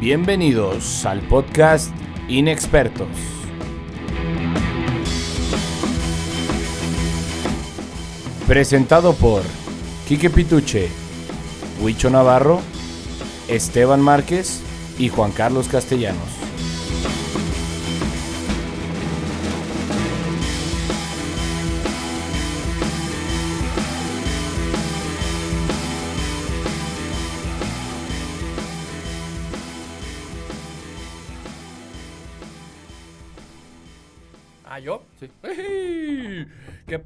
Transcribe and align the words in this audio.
Bienvenidos 0.00 1.06
al 1.06 1.20
podcast 1.20 1.94
Inexpertos. 2.28 3.08
Presentado 8.46 9.14
por 9.14 9.42
Quique 10.08 10.30
Pituche, 10.30 10.88
Huicho 11.80 12.10
Navarro, 12.10 12.60
Esteban 13.48 14.00
Márquez 14.00 14.60
y 14.98 15.08
Juan 15.08 15.30
Carlos 15.30 15.68
Castellanos. 15.68 16.43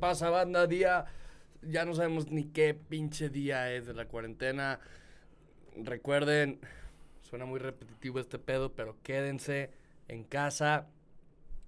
Pasa, 0.08 0.30
banda? 0.30 0.66
Día. 0.66 1.04
Ya 1.60 1.84
no 1.84 1.92
sabemos 1.92 2.30
ni 2.30 2.44
qué 2.44 2.72
pinche 2.72 3.28
día 3.28 3.70
es 3.74 3.84
de 3.84 3.92
la 3.92 4.06
cuarentena. 4.08 4.80
Recuerden, 5.76 6.60
suena 7.20 7.44
muy 7.44 7.58
repetitivo 7.58 8.18
este 8.18 8.38
pedo, 8.38 8.72
pero 8.72 8.96
quédense 9.02 9.70
en 10.08 10.24
casa. 10.24 10.86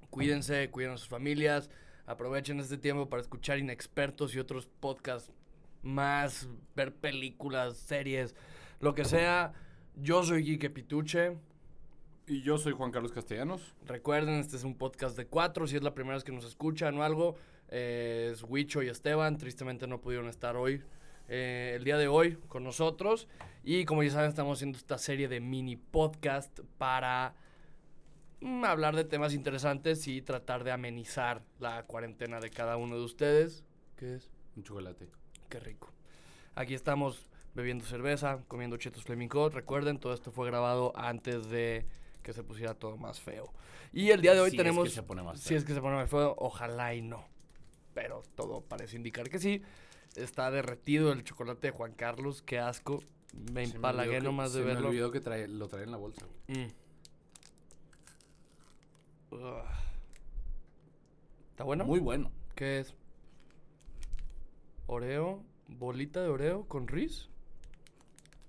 Cuídense, 0.08 0.70
cuiden 0.70 0.92
a 0.92 0.96
sus 0.96 1.08
familias. 1.08 1.68
Aprovechen 2.06 2.60
este 2.60 2.78
tiempo 2.78 3.10
para 3.10 3.20
escuchar 3.20 3.58
Inexpertos 3.58 4.34
y 4.34 4.38
otros 4.38 4.66
podcasts 4.66 5.30
más, 5.82 6.48
ver 6.74 6.94
películas, 6.94 7.76
series, 7.76 8.34
lo 8.80 8.94
que 8.94 9.04
sea. 9.04 9.52
Yo 9.96 10.22
soy 10.22 10.44
Quique 10.44 10.70
Pituche. 10.70 11.36
Y 12.26 12.40
yo 12.40 12.56
soy 12.56 12.72
Juan 12.72 12.90
Carlos 12.90 13.12
Castellanos. 13.12 13.74
Recuerden, 13.84 14.36
este 14.36 14.56
es 14.56 14.64
un 14.64 14.78
podcast 14.78 15.14
de 15.18 15.26
cuatro. 15.26 15.66
Si 15.66 15.76
es 15.76 15.82
la 15.82 15.92
primera 15.92 16.14
vez 16.14 16.24
que 16.24 16.32
nos 16.32 16.46
escuchan 16.46 16.96
o 16.96 17.02
algo, 17.02 17.36
eh, 17.70 18.30
es 18.32 18.42
Huicho 18.42 18.82
y 18.82 18.88
Esteban. 18.88 19.38
Tristemente 19.38 19.86
no 19.86 20.00
pudieron 20.00 20.28
estar 20.28 20.56
hoy, 20.56 20.82
eh, 21.28 21.72
el 21.76 21.84
día 21.84 21.96
de 21.96 22.08
hoy, 22.08 22.36
con 22.48 22.62
nosotros. 22.64 23.28
Y 23.64 23.84
como 23.84 24.02
ya 24.02 24.10
saben, 24.10 24.28
estamos 24.28 24.58
haciendo 24.58 24.76
esta 24.78 24.98
serie 24.98 25.28
de 25.28 25.40
mini 25.40 25.76
podcast 25.76 26.60
para 26.78 27.34
mm, 28.40 28.64
hablar 28.64 28.96
de 28.96 29.04
temas 29.04 29.32
interesantes 29.34 30.06
y 30.08 30.22
tratar 30.22 30.64
de 30.64 30.72
amenizar 30.72 31.42
la 31.58 31.84
cuarentena 31.84 32.40
de 32.40 32.50
cada 32.50 32.76
uno 32.76 32.96
de 32.96 33.04
ustedes. 33.04 33.64
¿Qué 33.96 34.16
es? 34.16 34.30
Un 34.56 34.64
chocolate. 34.64 35.08
Qué 35.48 35.60
rico. 35.60 35.92
Aquí 36.54 36.74
estamos 36.74 37.28
bebiendo 37.54 37.84
cerveza, 37.84 38.42
comiendo 38.48 38.76
chetos 38.76 39.04
Flaming 39.04 39.28
Hot. 39.30 39.54
Recuerden, 39.54 39.98
todo 39.98 40.14
esto 40.14 40.30
fue 40.32 40.46
grabado 40.46 40.92
antes 40.96 41.48
de 41.48 41.86
que 42.22 42.32
se 42.32 42.42
pusiera 42.42 42.74
todo 42.74 42.96
más 42.96 43.20
feo. 43.20 43.52
Y 43.92 44.10
el 44.10 44.20
día 44.20 44.34
de 44.34 44.40
hoy 44.40 44.50
Si 44.50 44.56
es 44.56 44.62
tenemos... 44.62 44.84
que 44.84 44.94
se 44.94 45.02
pone 45.02 45.22
más 45.22 45.40
Si 45.40 45.48
feo. 45.50 45.58
es 45.58 45.64
que 45.64 45.74
se 45.74 45.80
pone 45.80 45.96
más 45.96 46.08
feo, 46.10 46.34
ojalá 46.38 46.94
y 46.94 47.02
no. 47.02 47.28
Pero 48.02 48.22
todo 48.34 48.62
parece 48.62 48.96
indicar 48.96 49.28
que 49.28 49.38
sí. 49.38 49.60
Está 50.16 50.50
derretido 50.50 51.12
el 51.12 51.22
chocolate 51.22 51.66
de 51.66 51.70
Juan 51.72 51.92
Carlos, 51.92 52.40
qué 52.40 52.58
asco. 52.58 53.00
Me 53.34 53.46
Se 53.46 53.52
me 53.52 53.76
empalagué 53.76 54.12
que- 54.18 54.20
nomás 54.22 54.54
de 54.54 54.60
se 54.60 54.64
verlo. 54.64 54.80
Me 54.84 54.86
olvidó 54.88 55.12
que 55.12 55.20
trae- 55.20 55.46
lo 55.48 55.68
trae 55.68 55.84
en 55.84 55.90
la 55.90 55.98
bolsa. 55.98 56.24
Mm. 56.48 56.66
¿Está 61.50 61.64
bueno? 61.64 61.84
Muy 61.84 62.00
bueno. 62.00 62.30
¿Qué 62.54 62.80
es? 62.80 62.94
Oreo, 64.86 65.42
bolita 65.68 66.22
de 66.22 66.28
Oreo 66.28 66.64
con 66.66 66.88
Riz. 66.88 67.28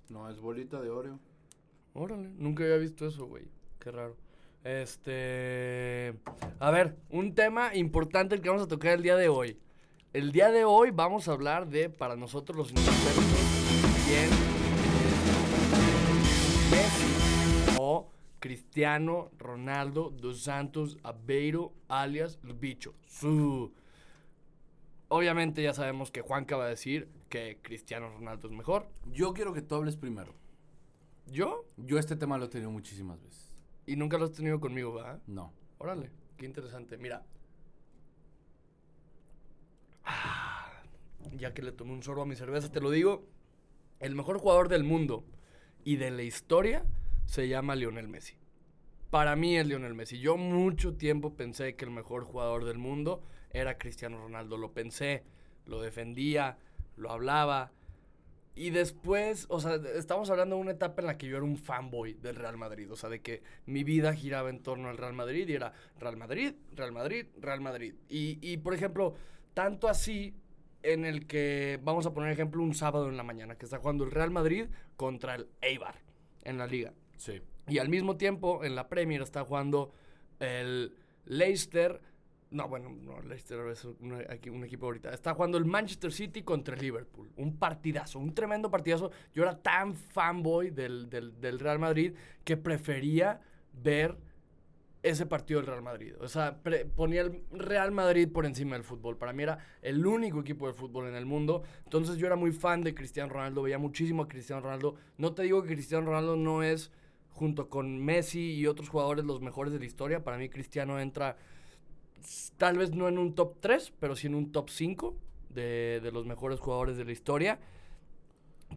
No, 0.08 0.28
es 0.30 0.40
bolita 0.40 0.80
de 0.80 0.88
Oreo. 0.90 1.18
Órale, 1.94 2.28
nunca 2.30 2.64
había 2.64 2.78
visto 2.78 3.06
eso, 3.06 3.26
güey. 3.26 3.44
Qué 3.78 3.90
raro. 3.90 4.16
Este. 4.64 6.14
A 6.60 6.70
ver, 6.70 6.96
un 7.10 7.34
tema 7.34 7.74
importante 7.74 8.34
el 8.36 8.40
que 8.40 8.48
vamos 8.48 8.64
a 8.64 8.68
tocar 8.68 8.92
el 8.92 9.02
día 9.02 9.16
de 9.16 9.28
hoy. 9.28 9.58
El 10.12 10.30
día 10.30 10.50
de 10.50 10.64
hoy 10.64 10.90
vamos 10.92 11.26
a 11.26 11.32
hablar 11.32 11.68
de, 11.68 11.90
para 11.90 12.16
nosotros 12.16 12.56
los 12.56 12.70
inexpertos, 12.70 13.24
quién 14.06 14.24
es 14.24 14.30
Messi 16.70 17.76
o 17.78 18.10
Cristiano 18.38 19.30
Ronaldo 19.38 20.10
dos 20.10 20.42
Santos 20.42 20.98
Aveiro, 21.02 21.72
alias 21.88 22.38
el 22.44 22.54
bicho. 22.54 22.94
Su. 23.06 23.72
Obviamente 25.08 25.62
ya 25.62 25.74
sabemos 25.74 26.10
que 26.10 26.20
Juanca 26.20 26.56
va 26.56 26.66
a 26.66 26.68
decir 26.68 27.08
que 27.28 27.58
Cristiano 27.62 28.10
Ronaldo 28.10 28.48
es 28.48 28.54
mejor. 28.54 28.88
Yo 29.12 29.34
quiero 29.34 29.52
que 29.52 29.62
tú 29.62 29.74
hables 29.74 29.96
primero. 29.96 30.34
¿Yo? 31.26 31.64
Yo 31.76 31.98
este 31.98 32.16
tema 32.16 32.38
lo 32.38 32.44
he 32.44 32.48
tenido 32.48 32.70
muchísimas 32.70 33.20
veces. 33.22 33.51
Y 33.92 33.96
nunca 33.96 34.16
lo 34.16 34.24
has 34.24 34.32
tenido 34.32 34.58
conmigo, 34.58 34.94
¿verdad? 34.94 35.20
No. 35.26 35.52
Órale, 35.76 36.10
qué 36.38 36.46
interesante. 36.46 36.96
Mira. 36.96 37.26
Ah, 40.02 40.82
ya 41.36 41.52
que 41.52 41.60
le 41.60 41.72
tomé 41.72 41.92
un 41.92 42.02
sorbo 42.02 42.22
a 42.22 42.26
mi 42.26 42.34
cerveza, 42.34 42.72
te 42.72 42.80
lo 42.80 42.88
digo. 42.88 43.28
El 44.00 44.14
mejor 44.14 44.38
jugador 44.38 44.70
del 44.70 44.82
mundo 44.82 45.26
y 45.84 45.96
de 45.96 46.10
la 46.10 46.22
historia 46.22 46.86
se 47.26 47.48
llama 47.48 47.74
Lionel 47.74 48.08
Messi. 48.08 48.38
Para 49.10 49.36
mí 49.36 49.58
es 49.58 49.66
Lionel 49.66 49.92
Messi. 49.92 50.18
Yo 50.20 50.38
mucho 50.38 50.96
tiempo 50.96 51.36
pensé 51.36 51.76
que 51.76 51.84
el 51.84 51.90
mejor 51.90 52.24
jugador 52.24 52.64
del 52.64 52.78
mundo 52.78 53.22
era 53.50 53.76
Cristiano 53.76 54.16
Ronaldo. 54.16 54.56
Lo 54.56 54.72
pensé, 54.72 55.22
lo 55.66 55.82
defendía, 55.82 56.56
lo 56.96 57.10
hablaba. 57.10 57.72
Y 58.54 58.70
después, 58.70 59.46
o 59.48 59.60
sea, 59.60 59.76
estamos 59.94 60.28
hablando 60.28 60.56
de 60.56 60.62
una 60.62 60.72
etapa 60.72 61.00
en 61.00 61.06
la 61.06 61.16
que 61.16 61.26
yo 61.26 61.36
era 61.36 61.44
un 61.44 61.56
fanboy 61.56 62.14
del 62.14 62.36
Real 62.36 62.58
Madrid. 62.58 62.90
O 62.92 62.96
sea, 62.96 63.08
de 63.08 63.22
que 63.22 63.42
mi 63.64 63.82
vida 63.82 64.12
giraba 64.14 64.50
en 64.50 64.62
torno 64.62 64.90
al 64.90 64.98
Real 64.98 65.14
Madrid 65.14 65.48
y 65.48 65.54
era 65.54 65.72
Real 65.98 66.16
Madrid, 66.16 66.54
Real 66.74 66.92
Madrid, 66.92 67.26
Real 67.40 67.60
Madrid. 67.62 67.94
Y, 68.08 68.38
y, 68.42 68.58
por 68.58 68.74
ejemplo, 68.74 69.14
tanto 69.54 69.88
así 69.88 70.34
en 70.82 71.04
el 71.04 71.26
que, 71.26 71.80
vamos 71.82 72.06
a 72.06 72.12
poner 72.12 72.30
ejemplo, 72.30 72.62
un 72.62 72.74
sábado 72.74 73.08
en 73.08 73.16
la 73.16 73.22
mañana, 73.22 73.56
que 73.56 73.64
está 73.64 73.78
jugando 73.78 74.04
el 74.04 74.10
Real 74.10 74.30
Madrid 74.30 74.66
contra 74.96 75.34
el 75.34 75.48
Eibar 75.62 75.94
en 76.42 76.58
la 76.58 76.66
liga. 76.66 76.92
Sí. 77.16 77.40
Y 77.68 77.78
al 77.78 77.88
mismo 77.88 78.16
tiempo, 78.16 78.64
en 78.64 78.74
la 78.74 78.88
Premier 78.88 79.22
está 79.22 79.44
jugando 79.44 79.92
el 80.40 80.94
Leicester. 81.24 82.00
No, 82.52 82.68
bueno, 82.68 82.90
no, 82.90 83.20
Leicester 83.22 83.58
es 83.68 83.84
un, 83.84 84.64
equipo 84.64 84.86
ahorita. 84.86 85.10
Está 85.12 85.34
jugando 85.34 85.58
el 85.58 85.64
Manchester 85.64 86.12
City 86.12 86.42
contra 86.42 86.74
el 86.74 86.80
Liverpool. 86.80 87.30
Un 87.36 87.56
partidazo, 87.56 88.18
un 88.18 88.34
tremendo 88.34 88.70
partidazo. 88.70 89.10
Yo 89.34 89.42
era 89.42 89.60
tan 89.60 89.94
fanboy 89.94 90.70
del, 90.70 91.08
del, 91.08 91.40
del 91.40 91.58
Real 91.58 91.78
Madrid 91.78 92.14
que 92.44 92.56
prefería 92.56 93.40
ver 93.72 94.16
ese 95.02 95.26
partido 95.26 95.60
del 95.60 95.66
Real 95.66 95.82
Madrid. 95.82 96.14
O 96.20 96.28
sea, 96.28 96.58
ponía 96.94 97.22
el 97.22 97.42
Real 97.50 97.90
Madrid 97.90 98.28
por 98.32 98.46
encima 98.46 98.76
del 98.76 98.84
fútbol. 98.84 99.16
Para 99.16 99.32
mí 99.32 99.42
era 99.42 99.58
el 99.82 100.06
único 100.06 100.40
equipo 100.40 100.66
de 100.66 100.74
fútbol 100.74 101.08
en 101.08 101.16
el 101.16 101.26
mundo. 101.26 101.62
Entonces 101.84 102.16
yo 102.16 102.26
era 102.26 102.36
muy 102.36 102.52
fan 102.52 102.82
de 102.82 102.94
Cristiano 102.94 103.32
Ronaldo, 103.32 103.62
veía 103.62 103.78
muchísimo 103.78 104.22
a 104.22 104.28
Cristiano 104.28 104.62
Ronaldo. 104.62 104.94
No 105.18 105.34
te 105.34 105.42
digo 105.42 105.62
que 105.62 105.74
Cristiano 105.74 106.06
Ronaldo 106.06 106.36
no 106.36 106.62
es, 106.62 106.92
junto 107.30 107.68
con 107.68 107.98
Messi 108.04 108.52
y 108.54 108.66
otros 108.66 108.88
jugadores, 108.88 109.24
los 109.24 109.40
mejores 109.40 109.72
de 109.72 109.80
la 109.80 109.86
historia. 109.86 110.22
Para 110.22 110.38
mí 110.38 110.48
Cristiano 110.48 111.00
entra, 111.00 111.36
tal 112.56 112.78
vez 112.78 112.92
no 112.92 113.08
en 113.08 113.18
un 113.18 113.34
top 113.34 113.56
3, 113.60 113.92
pero 114.00 114.16
sí 114.16 114.26
en 114.26 114.34
un 114.34 114.52
top 114.52 114.70
5 114.70 115.16
de, 115.50 116.00
de 116.02 116.12
los 116.12 116.26
mejores 116.26 116.60
jugadores 116.60 116.96
de 116.96 117.04
la 117.04 117.12
historia. 117.12 117.58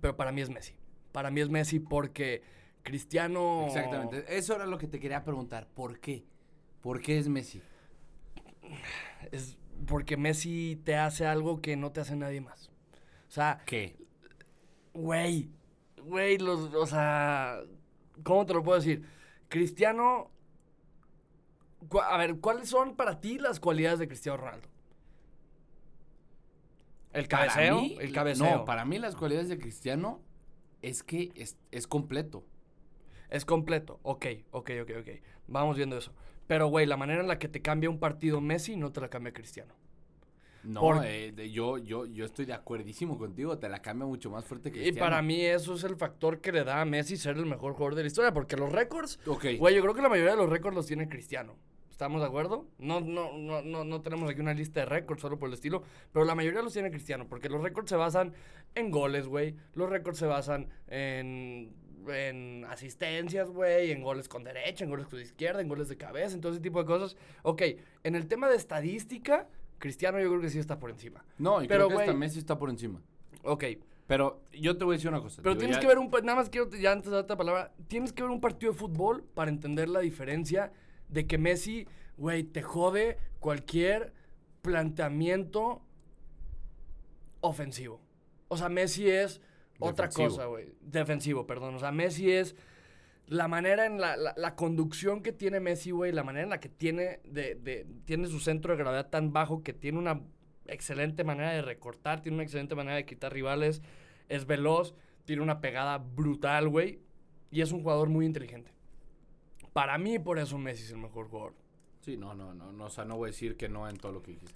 Pero 0.02 0.16
para 0.16 0.32
mí 0.32 0.42
es 0.42 0.50
Messi. 0.50 0.74
Para 1.12 1.32
mí 1.32 1.42
es 1.42 1.50
Messi 1.50 1.80
porque 1.80 2.44
Cristiano... 2.84 3.66
Exactamente. 3.68 4.26
Eso 4.38 4.56
era 4.56 4.66
lo 4.66 4.78
que 4.78 4.88
te 4.88 5.00
quería 5.00 5.24
preguntar. 5.24 5.68
¿Por 5.68 6.00
qué? 6.00 6.26
¿Por 6.82 7.02
qué 7.02 7.18
es 7.18 7.28
Messi? 7.28 7.62
Es 9.32 9.58
porque 9.88 10.18
Messi 10.18 10.80
te 10.84 10.96
hace 10.96 11.26
algo 11.26 11.62
que 11.62 11.76
no 11.76 11.92
te 11.92 12.02
hace 12.02 12.16
nadie 12.16 12.42
más. 12.42 12.70
O 13.28 13.32
sea, 13.32 13.62
¿Qué? 13.66 13.98
güey, 14.94 15.50
güey, 16.04 16.38
los, 16.38 16.74
o 16.74 16.86
sea, 16.86 17.60
¿cómo 18.24 18.46
te 18.46 18.54
lo 18.54 18.64
puedo 18.64 18.80
decir? 18.80 19.04
Cristiano, 19.50 20.32
a 22.04 22.18
ver, 22.18 22.38
¿cuáles 22.40 22.70
son 22.70 22.96
para 22.96 23.20
ti 23.22 23.38
las 23.40 23.60
cualidades 23.60 24.00
de 24.00 24.08
Cristiano 24.08 24.38
Ronaldo? 24.38 24.68
El 27.14 27.28
cabeceo, 27.28 27.80
mí, 27.82 27.98
el 28.00 28.12
cabeceo. 28.12 28.58
No, 28.58 28.66
para 28.66 28.84
mí 28.86 29.00
las 29.00 29.16
cualidades 29.16 29.48
de 29.50 29.58
Cristiano 29.58 30.22
es 30.82 31.02
que 31.04 31.32
es, 31.36 31.58
es 31.72 31.88
completo. 31.88 32.44
Es 33.30 33.46
completo. 33.46 34.00
Ok, 34.04 34.26
ok, 34.52 34.72
ok, 34.84 34.92
ok. 35.00 35.10
Vamos 35.48 35.78
viendo 35.78 35.98
eso. 35.98 36.14
Pero, 36.48 36.68
güey, 36.68 36.86
la 36.86 36.98
manera 36.98 37.22
en 37.22 37.28
la 37.28 37.40
que 37.40 37.48
te 37.48 37.62
cambia 37.62 37.90
un 37.90 38.00
partido 38.00 38.42
Messi 38.42 38.76
no 38.76 38.92
te 38.92 39.00
la 39.02 39.10
cambia 39.10 39.32
Cristiano. 39.34 39.74
No, 40.64 40.82
Por- 40.82 41.06
eh, 41.06 41.32
de- 41.32 41.52
yo, 41.52 41.78
yo, 41.78 42.06
yo 42.08 42.26
estoy 42.26 42.46
de 42.46 42.54
acuerdísimo 42.54 43.18
contigo. 43.18 43.58
Te 43.60 43.70
la 43.70 43.82
cambia 43.82 44.06
mucho 44.08 44.30
más 44.30 44.44
fuerte 44.46 44.72
que 44.72 44.86
Y 44.88 44.92
para 44.92 45.22
mí 45.22 45.40
eso 45.42 45.76
es 45.76 45.84
el 45.84 45.96
factor 45.96 46.42
que 46.42 46.52
le 46.52 46.64
da 46.64 46.82
a 46.82 46.86
Messi 46.86 47.18
ser 47.18 47.38
el 47.38 47.46
mejor 47.46 47.74
jugador 47.74 47.96
de 47.96 48.02
la 48.02 48.08
historia, 48.08 48.34
porque 48.34 48.58
los 48.58 48.72
récords, 48.72 49.20
Ok. 49.28 49.46
güey, 49.58 49.76
yo 49.76 49.82
creo 49.82 49.94
que 49.94 50.02
la 50.02 50.10
mayoría 50.10 50.32
de 50.32 50.38
los 50.38 50.50
récords 50.50 50.76
los 50.76 50.86
tiene 50.88 51.08
Cristiano. 51.08 51.56
¿Estamos 51.96 52.20
de 52.20 52.28
acuerdo? 52.28 52.68
No, 52.78 53.00
no, 53.00 53.38
no, 53.38 53.62
no, 53.62 53.86
no 53.86 54.02
tenemos 54.02 54.30
aquí 54.30 54.42
una 54.42 54.54
lista 54.54 54.82
de 54.82 54.86
récords 54.86 55.22
solo 55.22 55.40
por 55.40 55.48
el 55.48 55.54
estilo, 55.54 55.82
pero 56.12 56.26
la 56.26 56.36
mayoría 56.36 56.62
los 56.62 56.74
tiene 56.74 56.92
Cristiano, 56.92 57.26
porque 57.26 57.48
los 57.48 57.62
récords 57.64 57.90
se 57.90 57.96
basan 57.96 58.34
en 58.76 58.92
goles, 58.92 59.28
güey. 59.30 59.56
Los 59.76 59.90
récords 59.90 60.18
se 60.18 60.26
basan 60.26 60.68
en 60.88 61.74
en 62.10 62.66
asistencias, 62.66 63.50
güey, 63.50 63.92
en 63.92 64.04
goles 64.04 64.28
con 64.28 64.44
derecha, 64.44 64.84
en 64.84 64.90
goles 64.92 65.08
con 65.08 65.20
izquierda, 65.22 65.62
en 65.62 65.70
goles 65.70 65.88
de 65.88 65.96
cabeza, 65.96 66.36
en 66.36 66.42
todo 66.42 66.52
ese 66.52 66.60
tipo 66.62 66.80
de 66.80 66.86
cosas. 66.86 67.16
Ok, 67.44 67.62
en 68.04 68.16
el 68.16 68.28
tema 68.28 68.50
de 68.50 68.58
estadística, 68.58 69.48
Cristiano 69.80 70.20
yo 70.20 70.28
creo 70.28 70.42
que 70.42 70.50
sí 70.50 70.60
está 70.60 70.78
por 70.78 70.90
encima. 70.92 71.24
No, 71.38 71.64
y 71.64 71.68
Pero, 71.70 71.88
creo 71.88 71.98
que 71.98 72.04
hasta 72.04 72.14
güey- 72.14 72.18
Messi 72.20 72.40
está 72.40 72.58
por 72.60 72.70
encima. 72.70 73.02
Ok, 73.44 73.64
Pero 74.06 74.42
yo 74.52 74.78
te 74.78 74.84
voy 74.84 74.96
a 74.96 74.98
decir 74.98 75.10
una 75.10 75.22
cosa. 75.22 75.42
pero 75.42 75.56
digo, 75.56 75.60
tienes 75.62 75.78
ya- 75.78 75.82
que 75.82 75.88
ver 75.88 75.98
un... 75.98 76.12
Nada 76.12 76.36
más 76.36 76.50
quiero, 76.50 76.70
ya 76.72 76.92
antes 76.92 77.10
de 77.10 77.16
darte 77.16 77.32
la 77.34 77.38
palabra, 77.38 77.72
tienes 77.88 78.12
que 78.14 78.22
ver 78.22 78.30
un 78.32 78.42
partido 78.42 78.74
de 78.74 78.78
fútbol 78.78 79.24
para 79.34 79.50
entender 79.50 79.88
la 79.90 80.02
diferencia 80.02 80.72
de 81.10 81.28
que 81.28 81.38
Messi, 81.38 81.88
güey, 82.18 82.44
te 82.44 82.62
jode 82.62 83.18
cualquier 83.40 84.14
planteamiento 84.62 85.82
ofensivo. 87.42 88.02
O 88.48 88.58
sea, 88.58 88.70
Messi 88.70 89.10
es 89.10 89.42
otra 89.80 90.08
cosa, 90.30 90.46
güey. 90.46 90.74
Defensivo, 90.82 91.46
perdón. 91.48 91.76
O 91.76 91.80
sea, 91.80 91.92
Messi 91.92 92.32
es 92.32 92.56
la 93.28 93.48
manera 93.48 93.86
en 93.86 94.00
la, 94.00 94.16
la, 94.18 94.34
la 94.38 94.56
conducción 94.56 95.22
que 95.22 95.32
tiene 95.32 95.60
Messi, 95.60 95.92
güey, 95.92 96.12
la 96.12 96.24
manera 96.24 96.44
en 96.44 96.50
la 96.52 96.60
que 96.60 96.70
tiene, 96.70 97.20
de, 97.26 97.56
de- 97.56 97.86
tiene 98.06 98.28
su 98.28 98.40
centro 98.40 98.74
de 98.74 98.78
gravedad 98.84 99.10
tan 99.10 99.34
bajo 99.34 99.64
que 99.64 99.74
tiene 99.74 99.98
una 99.98 100.22
excelente 100.68 101.24
manera 101.24 101.52
de 101.52 101.62
recortar, 101.62 102.22
tiene 102.22 102.36
una 102.36 102.44
excelente 102.44 102.76
manera 102.76 102.96
de 102.96 103.06
quitar 103.06 103.34
rivales, 103.34 103.82
es 104.30 104.46
veloz, 104.46 104.96
tiene 105.26 105.42
una 105.42 105.60
pegada 105.60 105.98
brutal, 105.98 106.70
güey, 106.70 107.00
y 107.52 107.62
es 107.62 107.72
un 107.72 107.82
jugador 107.82 108.10
muy 108.10 108.26
inteligente. 108.26 108.72
Para 109.76 109.98
mí, 109.98 110.20
por 110.20 110.40
eso 110.40 110.58
Messi 110.58 110.84
es 110.84 110.92
el 110.92 111.00
mejor 111.00 111.28
jugador. 111.28 111.54
Sí, 112.00 112.16
no, 112.16 112.34
no, 112.34 112.54
no, 112.54 112.72
no, 112.72 112.86
o 112.86 112.90
sea, 112.90 113.04
no 113.04 113.18
voy 113.18 113.28
a 113.28 113.32
decir 113.32 113.58
que 113.58 113.68
no 113.68 113.90
en 113.90 113.98
todo 113.98 114.14
lo 114.14 114.24
que 114.24 114.32
dijiste. 114.32 114.56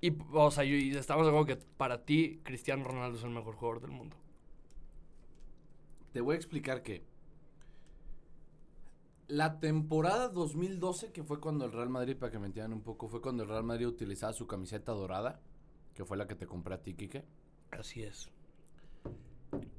Y, 0.00 0.16
o 0.32 0.52
sea, 0.52 0.62
yo- 0.62 0.76
y 0.76 0.92
estamos 0.94 1.26
de 1.26 1.30
acuerdo 1.30 1.46
que 1.46 1.56
para 1.76 2.04
ti, 2.04 2.38
Cristiano 2.44 2.84
Ronaldo 2.84 3.18
es 3.18 3.24
el 3.24 3.30
mejor 3.30 3.56
jugador 3.56 3.80
del 3.82 3.90
mundo. 3.90 4.16
Te 6.12 6.20
voy 6.20 6.34
a 6.34 6.36
explicar 6.36 6.84
que 6.84 7.02
la 9.26 9.58
temporada 9.58 10.28
2012, 10.28 11.10
que 11.10 11.24
fue 11.24 11.40
cuando 11.40 11.64
el 11.64 11.72
Real 11.72 11.88
Madrid, 11.88 12.16
para 12.16 12.30
que 12.30 12.38
me 12.38 12.46
entiendan 12.46 12.72
un 12.74 12.82
poco, 12.82 13.08
fue 13.08 13.20
cuando 13.20 13.42
el 13.42 13.48
Real 13.48 13.64
Madrid 13.64 13.88
utilizaba 13.88 14.32
su 14.32 14.46
camiseta 14.46 14.92
dorada, 14.92 15.40
que 15.92 16.04
fue 16.04 16.16
la 16.16 16.28
que 16.28 16.36
te 16.36 16.46
compré 16.46 16.74
a 16.74 16.80
ti, 16.80 16.94
Kike. 16.94 17.24
Así 17.72 18.04
es. 18.04 18.30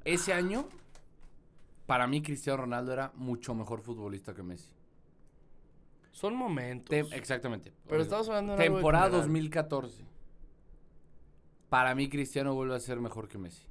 Ese 0.04 0.34
año, 0.34 0.68
para 1.86 2.06
mí 2.06 2.22
Cristiano 2.22 2.58
Ronaldo 2.62 2.92
era 2.92 3.12
mucho 3.14 3.54
mejor 3.54 3.80
futbolista 3.80 4.34
que 4.34 4.42
Messi. 4.42 4.70
Son 6.12 6.34
momentos. 6.34 6.94
Tem- 6.94 7.12
exactamente. 7.12 7.72
Pero 7.88 8.02
estamos 8.02 8.28
hablando 8.28 8.56
de 8.56 8.64
Temporada 8.64 9.04
general. 9.06 9.22
2014. 9.22 10.04
Para 11.68 11.94
mí 11.94 12.08
Cristiano 12.08 12.54
vuelve 12.54 12.74
a 12.74 12.80
ser 12.80 13.00
mejor 13.00 13.28
que 13.28 13.38
Messi. 13.38 13.66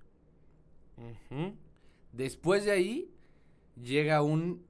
Después 2.12 2.66
de 2.66 2.72
ahí 2.72 3.12
llega 3.82 4.22
un 4.22 4.66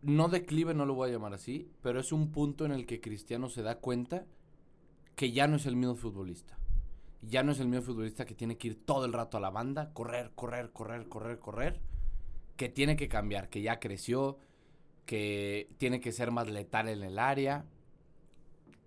no 0.00 0.28
declive, 0.28 0.74
no 0.74 0.84
lo 0.84 0.94
voy 0.94 1.10
a 1.10 1.12
llamar 1.12 1.34
así, 1.34 1.70
pero 1.80 2.00
es 2.00 2.10
un 2.10 2.32
punto 2.32 2.64
en 2.64 2.72
el 2.72 2.86
que 2.86 3.00
Cristiano 3.00 3.48
se 3.48 3.62
da 3.62 3.78
cuenta 3.78 4.26
que 5.14 5.30
ya 5.30 5.46
no 5.46 5.56
es 5.56 5.66
el 5.66 5.76
mismo 5.76 5.94
futbolista. 5.94 6.58
Ya 7.20 7.44
no 7.44 7.52
es 7.52 7.60
el 7.60 7.68
mismo 7.68 7.84
futbolista 7.84 8.24
que 8.24 8.34
tiene 8.34 8.58
que 8.58 8.68
ir 8.68 8.84
todo 8.84 9.04
el 9.04 9.12
rato 9.12 9.36
a 9.36 9.40
la 9.40 9.50
banda, 9.50 9.92
correr, 9.92 10.32
correr, 10.34 10.72
correr, 10.72 11.08
correr, 11.08 11.38
correr, 11.38 11.80
que 12.62 12.68
tiene 12.68 12.94
que 12.94 13.08
cambiar, 13.08 13.50
que 13.50 13.60
ya 13.60 13.80
creció, 13.80 14.38
que 15.04 15.68
tiene 15.78 16.00
que 16.00 16.12
ser 16.12 16.30
más 16.30 16.48
letal 16.48 16.88
en 16.88 17.02
el 17.02 17.18
área. 17.18 17.64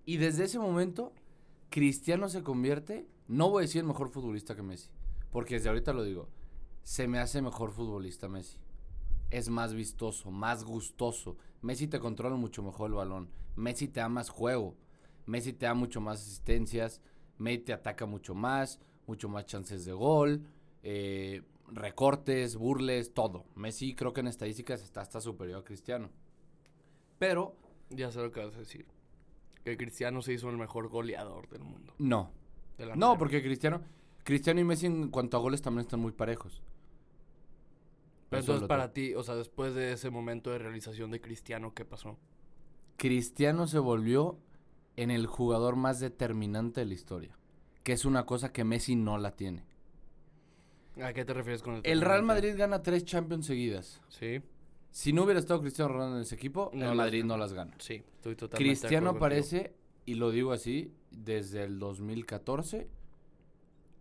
Y 0.06 0.16
desde 0.16 0.46
ese 0.46 0.60
momento, 0.60 1.12
Cristiano 1.70 2.30
se 2.30 2.42
convierte, 2.42 3.06
no 3.28 3.50
voy 3.50 3.60
a 3.60 3.68
decir 3.68 3.84
mejor 3.84 4.12
futbolista 4.12 4.56
que 4.56 4.62
Messi, 4.62 4.90
porque 5.30 5.56
desde 5.56 5.68
ahorita 5.68 5.92
lo 5.92 6.06
digo, 6.06 6.30
se 6.84 7.10
me 7.10 7.20
hace 7.20 7.42
mejor 7.42 7.74
futbolista 7.74 8.30
Messi. 8.30 8.60
Es 9.30 9.50
más 9.50 9.74
vistoso, 9.74 10.32
más 10.32 10.64
gustoso. 10.64 11.36
Messi 11.62 11.88
te 11.88 12.00
controla 12.00 12.38
mucho 12.38 12.64
mejor 12.64 12.92
el 12.92 12.96
balón. 12.96 13.30
Messi 13.58 13.90
te 13.90 14.00
da 14.00 14.08
más 14.08 14.30
juego. 14.30 14.78
Messi 15.26 15.52
te 15.52 15.66
da 15.66 15.74
mucho 15.74 16.00
más 16.00 16.22
asistencias. 16.22 17.02
Messi 17.40 17.58
te 17.58 17.74
ataca 17.74 18.06
mucho 18.06 18.36
más, 18.36 18.80
mucho 19.06 19.28
más 19.28 19.48
chances 19.48 19.84
de 19.84 19.92
gol, 19.92 20.48
eh, 20.82 21.42
recortes, 21.68 22.56
burles, 22.56 23.14
todo. 23.14 23.46
Messi 23.56 23.96
creo 23.96 24.14
que 24.14 24.22
en 24.22 24.28
estadísticas 24.28 24.84
está 24.84 25.02
hasta 25.02 25.22
superior 25.22 25.62
a 25.62 25.64
Cristiano. 25.64 26.10
Pero 27.20 27.56
Ya 27.90 28.12
sé 28.12 28.20
lo 28.20 28.32
que 28.32 28.44
vas 28.44 28.56
a 28.56 28.60
decir. 28.60 28.86
Que 29.64 29.78
Cristiano 29.78 30.22
se 30.22 30.34
hizo 30.34 30.50
el 30.50 30.58
mejor 30.58 30.90
goleador 30.90 31.50
del 31.50 31.64
mundo. 31.64 31.94
no. 31.98 32.32
de 32.78 32.96
No, 32.96 33.18
porque 33.18 33.42
Cristiano, 33.42 33.82
Cristiano 34.24 34.60
y 34.60 34.64
Messi 34.64 34.88
en 34.88 35.10
cuanto 35.10 35.38
a 35.38 35.40
goles 35.40 35.62
también 35.62 35.86
están 35.86 36.00
muy 36.00 36.12
parejos. 36.12 36.62
Pero 38.30 38.42
Eso 38.42 38.54
entonces 38.54 38.68
para 38.68 38.92
ti, 38.92 39.14
o 39.14 39.24
sea, 39.24 39.36
después 39.36 39.76
de 39.76 39.94
ese 39.94 40.10
momento 40.10 40.52
de 40.52 40.58
realización 40.58 41.12
de 41.12 41.22
Cristiano, 41.22 41.74
¿qué 41.74 41.86
pasó? 41.86 42.18
Cristiano 42.98 43.68
se 43.68 43.80
volvió 43.80 44.40
en 44.96 45.12
el 45.12 45.28
jugador 45.28 45.76
más 45.76 46.00
determinante 46.00 46.82
de 46.82 46.86
la 46.88 46.94
historia, 46.94 47.38
que 47.84 47.94
es 47.94 48.06
una 48.06 48.26
cosa 48.26 48.52
que 48.52 48.64
Messi 48.64 48.96
no 48.96 49.18
la 49.18 49.36
tiene. 49.36 49.64
¿A 51.02 51.14
qué 51.14 51.26
te 51.26 51.34
refieres 51.34 51.62
con 51.62 51.76
el 51.76 51.82
El 51.84 52.02
Real? 52.02 52.24
Madrid 52.24 52.56
gana 52.58 52.82
tres 52.82 53.04
Champions 53.06 53.46
seguidas. 53.46 54.02
Sí, 54.10 54.42
Si 54.92 55.12
no 55.12 55.24
hubiera 55.24 55.40
estado 55.40 55.60
Cristiano 55.62 55.92
Ronaldo 55.92 56.16
en 56.18 56.22
ese 56.22 56.36
equipo, 56.36 56.72
No 56.74 56.84
el 56.84 56.88
las 56.90 56.98
Madrid 56.98 57.24
no 57.26 57.38
las 57.38 57.52
gana. 57.54 57.74
sí, 57.80 57.96
estoy 58.16 58.36
totalmente 58.36 58.64
de 58.64 58.70
Cristiano 58.70 59.10
acuerdo 59.10 59.20
contigo. 59.36 59.48
aparece, 59.58 59.74
y 60.06 60.14
lo 60.16 60.32
digo 60.32 60.52
así, 60.54 60.94
desde 61.12 61.64
el 61.64 61.80
2014. 61.80 62.88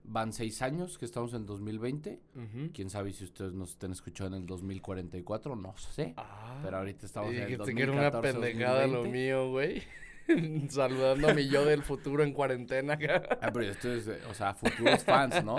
Van 0.06 0.34
seis 0.34 0.60
años 0.60 0.98
que 0.98 1.06
estamos 1.06 1.32
en 1.32 1.40
el 1.40 1.46
2020. 1.46 2.20
Ujú. 2.36 2.70
Quién 2.74 2.90
sabe 2.90 3.10
si 3.14 3.24
ustedes 3.24 3.54
nos 3.54 3.70
estén 3.70 3.90
escuchando 3.90 4.36
en 4.36 4.42
el 4.42 4.46
2044, 4.46 5.56
no 5.56 5.74
sé. 5.78 6.12
Ah, 6.18 6.60
Pero 6.62 6.76
ahorita 6.76 7.06
estamos 7.06 7.30
en 7.32 7.36
el 7.40 7.46
dijiste 7.48 7.74
que 7.74 7.82
era 7.82 7.92
una 7.92 8.10
2014, 8.10 8.38
pendejada 8.50 8.86
lo 8.86 8.98
2020. 8.98 9.18
mío, 9.18 9.50
güey. 9.50 9.82
Saludando 10.68 11.28
a 11.28 11.34
mi 11.34 11.48
yo 11.48 11.64
del 11.64 11.82
futuro 11.82 12.22
en 12.22 12.32
cuarentena. 12.32 12.98
Ah, 13.40 13.50
pero 13.52 13.70
esto 13.70 13.92
es, 13.92 14.08
o 14.28 14.34
sea, 14.34 14.54
futuros 14.54 15.04
fans, 15.04 15.44
¿no? 15.44 15.56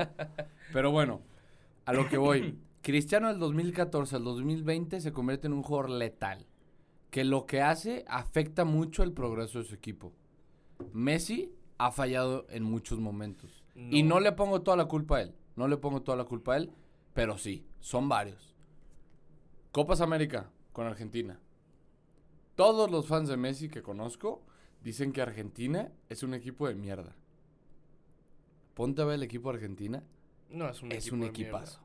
Pero 0.74 0.92
bueno, 0.92 1.22
a 1.86 1.94
lo 1.94 2.08
que 2.08 2.18
voy. 2.18 2.60
Cristiano 2.82 3.30
del 3.30 3.40
2014 3.40 4.16
al 4.18 4.24
2020 4.24 5.02
se 5.02 5.12
convierte 5.12 5.48
en 5.48 5.54
un 5.54 5.64
jugador 5.64 5.90
letal. 5.90 6.46
Que 7.10 7.24
lo 7.24 7.46
que 7.46 7.62
hace 7.62 8.06
afecta 8.08 8.66
mucho 8.66 9.04
el 9.04 9.14
progreso 9.14 9.60
de 9.60 9.66
su 9.66 9.76
equipo. 9.76 10.14
Messi 10.94 11.54
ha 11.78 11.92
fallado 11.92 12.46
en 12.50 12.64
muchos 12.64 13.00
momentos. 13.00 13.64
Y 13.76 14.04
no 14.04 14.20
le 14.20 14.32
pongo 14.32 14.62
toda 14.62 14.78
la 14.78 14.86
culpa 14.86 15.18
a 15.18 15.22
él. 15.22 15.36
No 15.56 15.68
le 15.68 15.78
pongo 15.78 16.02
toda 16.02 16.18
la 16.18 16.26
culpa 16.26 16.54
a 16.54 16.58
él, 16.58 16.72
pero 17.14 17.38
sí, 17.38 17.66
son 17.80 18.10
varios. 18.10 18.54
Copas 19.72 20.02
América 20.02 20.50
con 20.74 20.86
Argentina. 20.86 21.40
Todos 22.56 22.90
los 22.90 23.08
fans 23.08 23.30
de 23.30 23.38
Messi 23.38 23.70
que 23.70 23.82
conozco 23.82 24.44
dicen 24.86 25.12
que 25.12 25.22
Argentina 25.22 25.92
es 26.08 26.24
un 26.24 26.34
equipo 26.34 26.68
de 26.70 26.76
mierda. 26.76 27.14
Ponte 28.74 29.02
a 29.02 29.06
ver 29.06 29.16
el 29.16 29.24
equipo 29.24 29.50
de 29.52 29.56
Argentina. 29.56 30.04
No, 30.50 30.70
es 30.70 30.82
un 30.82 30.92
es 30.92 31.00
equipo 31.00 31.16
un 31.16 31.22
de 31.22 31.32
mierda. 31.32 31.42
equipazo. 31.44 31.82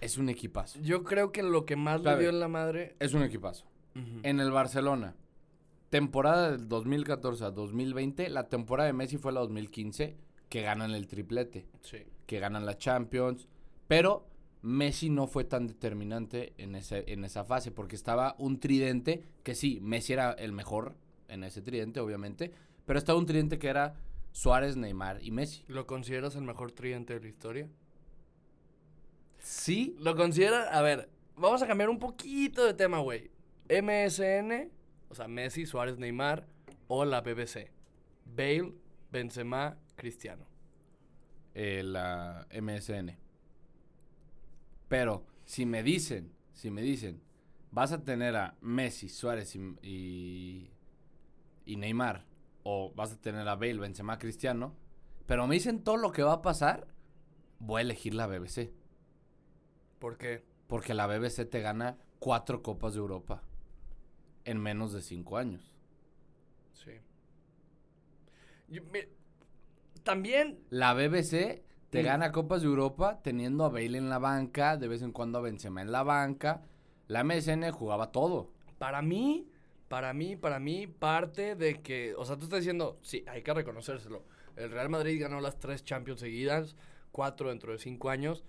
Es 0.00 0.18
un 0.18 0.28
equipazo. 0.28 0.78
Yo 0.80 1.02
creo 1.04 1.32
que 1.32 1.42
lo 1.42 1.64
que 1.64 1.76
más 1.76 2.00
le 2.00 2.10
Sabe. 2.10 2.20
dio 2.22 2.30
en 2.30 2.40
la 2.40 2.48
madre. 2.48 2.96
Es 3.00 3.14
un 3.14 3.22
equipazo. 3.22 3.64
Ujú. 3.96 4.20
En 4.22 4.40
el 4.40 4.50
Barcelona, 4.50 5.14
temporada 5.90 6.50
del 6.52 6.68
2014 6.68 7.44
a 7.44 7.50
2020, 7.50 8.28
la 8.28 8.48
temporada 8.48 8.88
de 8.88 8.92
Messi 8.92 9.16
fue 9.16 9.32
la 9.32 9.40
2015, 9.40 10.16
que 10.48 10.62
ganan 10.62 10.90
el 10.90 11.06
triplete, 11.06 11.66
Sí. 11.82 11.98
que 12.26 12.40
ganan 12.40 12.66
la 12.66 12.76
Champions, 12.76 13.48
pero 13.88 14.26
Messi 14.62 15.10
no 15.10 15.26
fue 15.26 15.44
tan 15.44 15.66
determinante 15.66 16.52
en, 16.58 16.74
ese, 16.74 17.04
en 17.12 17.24
esa 17.24 17.44
fase, 17.44 17.70
porque 17.70 17.96
estaba 17.96 18.34
un 18.38 18.58
tridente, 18.60 19.22
que 19.42 19.54
sí, 19.54 19.78
Messi 19.80 20.12
era 20.14 20.32
el 20.32 20.52
mejor 20.52 20.96
en 21.28 21.44
ese 21.44 21.62
tridente, 21.62 22.00
obviamente, 22.00 22.52
pero 22.86 22.98
estaba 22.98 23.18
un 23.18 23.26
tridente 23.26 23.58
que 23.58 23.68
era 23.68 23.94
Suárez, 24.32 24.76
Neymar 24.76 25.22
y 25.22 25.30
Messi. 25.30 25.64
¿Lo 25.68 25.86
consideras 25.86 26.34
el 26.36 26.42
mejor 26.42 26.72
tridente 26.72 27.14
de 27.14 27.20
la 27.20 27.28
historia? 27.28 27.68
Sí, 29.38 29.94
¿Lo 30.00 30.16
considera? 30.16 30.64
A 30.76 30.80
ver, 30.82 31.08
vamos 31.36 31.62
a 31.62 31.66
cambiar 31.66 31.90
un 31.90 31.98
poquito 31.98 32.64
de 32.64 32.74
tema, 32.74 32.98
güey. 33.00 33.30
MSN, 33.68 34.70
o 35.08 35.14
sea, 35.14 35.28
Messi, 35.28 35.66
Suárez, 35.66 35.98
Neymar, 35.98 36.46
o 36.88 37.04
la 37.04 37.20
BBC. 37.20 37.70
Bale, 38.24 38.74
Benzema, 39.10 39.78
Cristiano. 39.96 40.46
eh, 41.54 41.82
la 41.84 42.46
MSN. 42.50 43.16
Pero 44.88 45.24
si 45.44 45.66
me 45.66 45.82
dicen, 45.82 46.32
si 46.52 46.70
me 46.70 46.82
dicen, 46.82 47.20
vas 47.70 47.92
a 47.92 48.02
tener 48.02 48.34
a 48.36 48.56
Messi, 48.60 49.08
Suárez 49.08 49.54
y, 49.56 49.60
y, 49.82 50.70
y 51.64 51.76
Neymar, 51.76 52.24
o 52.62 52.92
vas 52.94 53.12
a 53.12 53.20
tener 53.20 53.46
a 53.48 53.54
Bale, 53.54 53.74
Benzema, 53.78 54.18
Cristiano, 54.18 54.74
pero 55.26 55.46
me 55.46 55.54
dicen 55.54 55.82
todo 55.82 55.96
lo 55.96 56.12
que 56.12 56.22
va 56.22 56.34
a 56.34 56.42
pasar, 56.42 56.86
voy 57.58 57.78
a 57.80 57.82
elegir 57.82 58.14
la 58.14 58.26
BBC. 58.26 58.72
¿Por 59.98 60.18
qué? 60.18 60.44
Porque 60.66 60.94
la 60.94 61.06
BBC 61.06 61.44
te 61.48 61.60
gana 61.60 61.96
cuatro 62.18 62.62
Copas 62.62 62.94
de 62.94 63.00
Europa 63.00 63.42
en 64.44 64.60
menos 64.60 64.92
de 64.92 65.00
cinco 65.00 65.36
años. 65.38 65.74
Sí. 66.72 66.92
Yo- 68.68 68.82
también, 70.02 70.58
La 70.70 70.92
BBC 70.94 71.62
Te 71.90 72.02
Mm. 72.02 72.06
gana 72.06 72.32
Copas 72.32 72.60
de 72.62 72.66
Europa 72.66 73.20
teniendo 73.22 73.64
a 73.64 73.68
Bale 73.68 73.96
en 73.98 74.10
la 74.10 74.18
banca, 74.18 74.76
de 74.76 74.88
vez 74.88 75.00
en 75.02 75.12
cuando 75.12 75.38
a 75.38 75.42
Benzema 75.42 75.80
en 75.80 75.92
la 75.92 76.02
banca. 76.02 76.62
La 77.06 77.20
MSN 77.22 77.70
jugaba 77.70 78.10
todo. 78.10 78.50
Para 78.78 79.00
mí, 79.00 79.48
para 79.94 80.12
mí, 80.12 80.34
para 80.34 80.58
mí, 80.58 80.88
parte 80.88 81.54
de 81.54 81.80
que, 81.80 82.16
o 82.16 82.24
sea, 82.24 82.36
tú 82.36 82.46
estás 82.46 82.58
diciendo, 82.58 82.98
sí, 83.00 83.24
hay 83.28 83.42
que 83.42 83.54
reconocérselo. 83.54 84.24
El 84.56 84.72
Real 84.72 84.88
Madrid 84.88 85.20
ganó 85.22 85.40
las 85.40 85.60
tres 85.60 85.84
Champions 85.84 86.18
seguidas, 86.18 86.74
cuatro 87.12 87.50
dentro 87.50 87.70
de 87.70 87.78
cinco 87.78 88.10
años. 88.10 88.42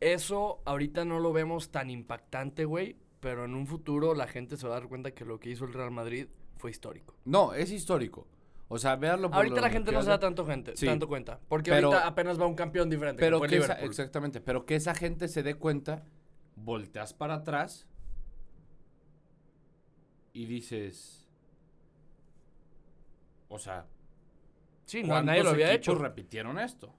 Eso 0.00 0.62
ahorita 0.64 1.04
no 1.04 1.20
lo 1.20 1.34
vemos 1.34 1.70
tan 1.70 1.90
impactante, 1.90 2.64
güey, 2.64 2.96
pero 3.20 3.44
en 3.44 3.54
un 3.54 3.66
futuro 3.66 4.14
la 4.14 4.26
gente 4.26 4.56
se 4.56 4.66
va 4.66 4.74
a 4.74 4.80
dar 4.80 4.88
cuenta 4.88 5.10
que 5.10 5.26
lo 5.26 5.38
que 5.38 5.50
hizo 5.50 5.66
el 5.66 5.74
Real 5.74 5.90
Madrid 5.90 6.28
fue 6.56 6.70
histórico. 6.70 7.14
No, 7.26 7.52
es 7.52 7.70
histórico. 7.72 8.26
O 8.68 8.78
sea, 8.78 8.96
véanlo 8.96 9.28
por 9.28 9.36
Ahorita 9.36 9.60
la 9.60 9.68
gente 9.68 9.90
que 9.90 9.96
no 9.98 10.02
se 10.02 10.08
da 10.08 10.18
tanto, 10.18 10.46
gente, 10.46 10.78
Sí. 10.78 10.86
tanto 10.86 11.08
cuenta, 11.08 11.38
porque 11.46 11.72
Pero- 11.72 11.88
ahorita 11.88 12.06
apenas 12.06 12.40
va 12.40 12.46
un 12.46 12.54
campeón 12.54 12.88
diferente. 12.88 13.20
que 13.20 13.26
Pero 13.26 13.38
que 13.42 13.48
esa, 13.48 13.56
Liverpool. 13.74 13.90
exactamente, 13.90 14.40
pero 14.40 14.64
que 14.64 14.76
esa 14.76 14.94
gente 14.94 15.28
se 15.28 15.42
dé 15.42 15.56
cuenta, 15.56 16.04
volteas 16.54 17.12
para 17.12 17.34
atrás 17.34 17.86
y 20.36 20.44
dices, 20.46 21.26
o 23.48 23.58
sea, 23.58 23.86
Sí, 24.84 25.02
no, 25.02 25.08
¿cuántos 25.08 25.26
nadie 25.26 25.42
lo 25.42 25.50
había 25.50 25.72
hecho. 25.72 25.94
repitieron 25.96 26.58
esto? 26.58 26.94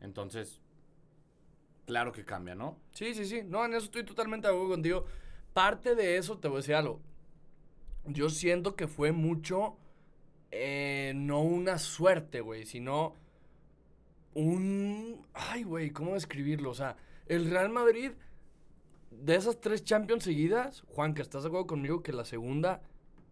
Entonces, 0.00 0.60
claro 1.84 2.12
que 2.12 2.24
cambia, 2.24 2.54
¿no? 2.54 2.78
Sí, 2.92 3.12
sí, 3.14 3.26
sí. 3.26 3.42
No, 3.44 3.64
en 3.64 3.74
eso 3.74 3.86
estoy 3.86 4.04
totalmente 4.04 4.46
de 4.46 4.54
acuerdo 4.54 4.70
contigo. 4.72 5.04
Parte 5.52 5.94
de 5.94 6.16
eso, 6.16 6.38
te 6.38 6.48
voy 6.48 6.56
a 6.56 6.60
decir 6.60 6.74
algo. 6.76 7.00
Yo 8.06 8.30
siento 8.30 8.74
que 8.74 8.86
fue 8.88 9.12
mucho, 9.12 9.76
eh, 10.50 11.12
no 11.14 11.42
una 11.42 11.78
suerte, 11.78 12.40
güey, 12.40 12.64
sino 12.64 13.14
un... 14.34 15.26
Ay, 15.34 15.64
güey, 15.64 15.90
¿cómo 15.90 16.14
describirlo? 16.14 16.70
O 16.70 16.74
sea, 16.74 16.96
el 17.26 17.50
Real 17.50 17.68
Madrid, 17.68 18.12
de 19.10 19.34
esas 19.34 19.60
tres 19.60 19.84
Champions 19.84 20.24
seguidas, 20.24 20.82
Juan, 20.88 21.14
que 21.14 21.22
estás 21.22 21.42
de 21.42 21.48
acuerdo 21.48 21.66
conmigo 21.66 22.02
que 22.02 22.12
la 22.12 22.24
segunda 22.24 22.82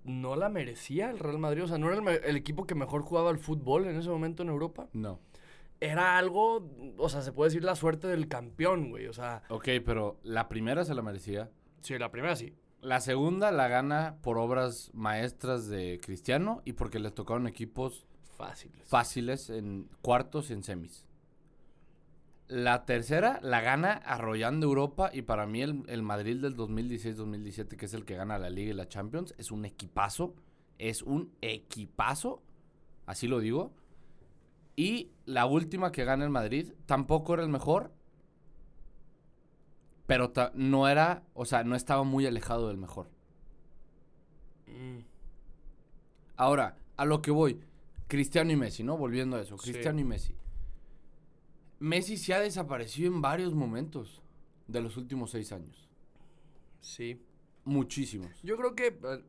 no 0.04 0.36
la 0.36 0.48
merecía 0.48 1.10
el 1.10 1.18
Real 1.18 1.38
Madrid. 1.38 1.64
O 1.64 1.68
sea, 1.68 1.78
no 1.78 1.92
era 1.92 2.14
el, 2.14 2.36
equipo 2.36 2.66
que 2.66 2.74
mejor 2.74 3.02
jugaba 3.02 3.30
al 3.30 3.38
fútbol 3.38 3.86
en 3.86 3.96
ese 3.96 4.08
momento 4.08 4.42
en 4.42 4.48
Europa. 4.48 4.88
No. 4.92 5.18
Era 5.80 6.16
algo, 6.16 6.70
o 6.96 7.08
sea, 7.08 7.20
se 7.22 7.32
puede 7.32 7.50
decir 7.50 7.64
la 7.64 7.74
suerte 7.76 8.06
del 8.06 8.28
campeón, 8.28 8.90
güey. 8.90 9.06
O 9.08 9.12
sea, 9.12 9.42
Ok, 9.48 9.68
pero 9.84 10.18
la 10.22 10.48
primera 10.48 10.84
se 10.84 10.94
la 10.94 11.02
merecía. 11.02 11.50
sí, 11.80 11.98
la 11.98 12.10
primera 12.10 12.36
sí. 12.36 12.54
La 12.80 13.00
segunda 13.00 13.50
la 13.50 13.68
gana 13.68 14.16
por 14.22 14.38
obras 14.38 14.90
maestras 14.94 15.66
de 15.66 15.98
Cristiano 16.02 16.62
y 16.64 16.74
porque 16.74 16.98
les 16.98 17.14
tocaron 17.14 17.46
equipos 17.46 18.06
Fácil. 18.36 18.70
fáciles 18.84 19.50
en 19.50 19.88
cuartos 20.02 20.50
y 20.50 20.52
en 20.52 20.62
semis. 20.62 21.05
La 22.48 22.84
tercera 22.84 23.40
la 23.42 23.60
gana 23.60 23.92
arrollando 23.92 24.66
Europa 24.66 25.10
y 25.12 25.22
para 25.22 25.46
mí 25.46 25.62
el, 25.62 25.82
el 25.88 26.02
Madrid 26.02 26.40
del 26.40 26.56
2016-2017, 26.56 27.76
que 27.76 27.86
es 27.86 27.94
el 27.94 28.04
que 28.04 28.14
gana 28.14 28.38
la 28.38 28.50
Liga 28.50 28.70
y 28.70 28.74
la 28.74 28.88
Champions, 28.88 29.34
es 29.38 29.50
un 29.50 29.64
equipazo. 29.64 30.34
Es 30.78 31.02
un 31.02 31.32
equipazo. 31.40 32.42
Así 33.06 33.26
lo 33.26 33.40
digo. 33.40 33.72
Y 34.76 35.10
la 35.24 35.46
última 35.46 35.90
que 35.90 36.04
gana 36.04 36.24
el 36.24 36.30
Madrid 36.30 36.72
tampoco 36.86 37.34
era 37.34 37.42
el 37.42 37.48
mejor. 37.48 37.92
Pero 40.06 40.32
no 40.54 40.88
era, 40.88 41.24
o 41.34 41.44
sea, 41.44 41.64
no 41.64 41.74
estaba 41.74 42.04
muy 42.04 42.26
alejado 42.26 42.68
del 42.68 42.76
mejor. 42.76 43.10
Mm, 44.66 45.00
Ahora, 46.36 46.76
a 46.96 47.04
lo 47.04 47.22
que 47.22 47.30
voy. 47.30 47.60
Cristiano 48.08 48.52
y 48.52 48.56
Messi, 48.56 48.84
¿no? 48.84 48.96
Volviendo 48.96 49.36
a 49.36 49.42
eso. 49.42 49.58
Sí. 49.58 49.72
Cristiano 49.72 50.00
y 50.00 50.04
Messi. 50.04 50.36
Messi 51.78 52.16
se 52.16 52.34
ha 52.34 52.40
desaparecido 52.40 53.12
en 53.12 53.20
varios 53.20 53.54
momentos 53.54 54.22
de 54.66 54.80
los 54.80 54.96
últimos 54.96 55.30
seis 55.30 55.52
años. 55.52 55.88
sí. 56.80 57.20
Muchísimos. 57.66 58.30
Yo 58.44 58.56
creo 58.56 58.76
que 58.76 58.86
eh, 58.86 59.24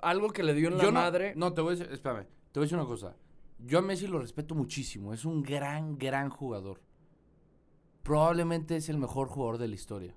algo 0.00 0.30
que 0.30 0.44
le 0.44 0.54
dio 0.54 0.68
en 0.68 0.78
la 0.78 0.84
no, 0.84 0.92
madre. 0.92 1.32
No, 1.34 1.52
te 1.54 1.60
voy 1.60 1.74
a 1.74 1.76
decir, 1.76 1.92
espérame. 1.92 2.24
Te 2.52 2.60
voy 2.60 2.62
a 2.62 2.66
decir 2.66 2.78
una 2.78 2.86
cosa. 2.86 3.16
Yo 3.58 3.80
a 3.80 3.82
Messi 3.82 4.06
lo 4.06 4.20
respeto 4.20 4.54
muchísimo. 4.54 5.12
Es 5.12 5.24
un 5.24 5.42
gran, 5.42 5.98
gran 5.98 6.30
jugador. 6.30 6.80
Probablemente 8.04 8.76
es 8.76 8.88
el 8.88 8.96
mejor 8.96 9.26
jugador 9.26 9.58
de 9.58 9.66
la 9.66 9.74
historia. 9.74 10.14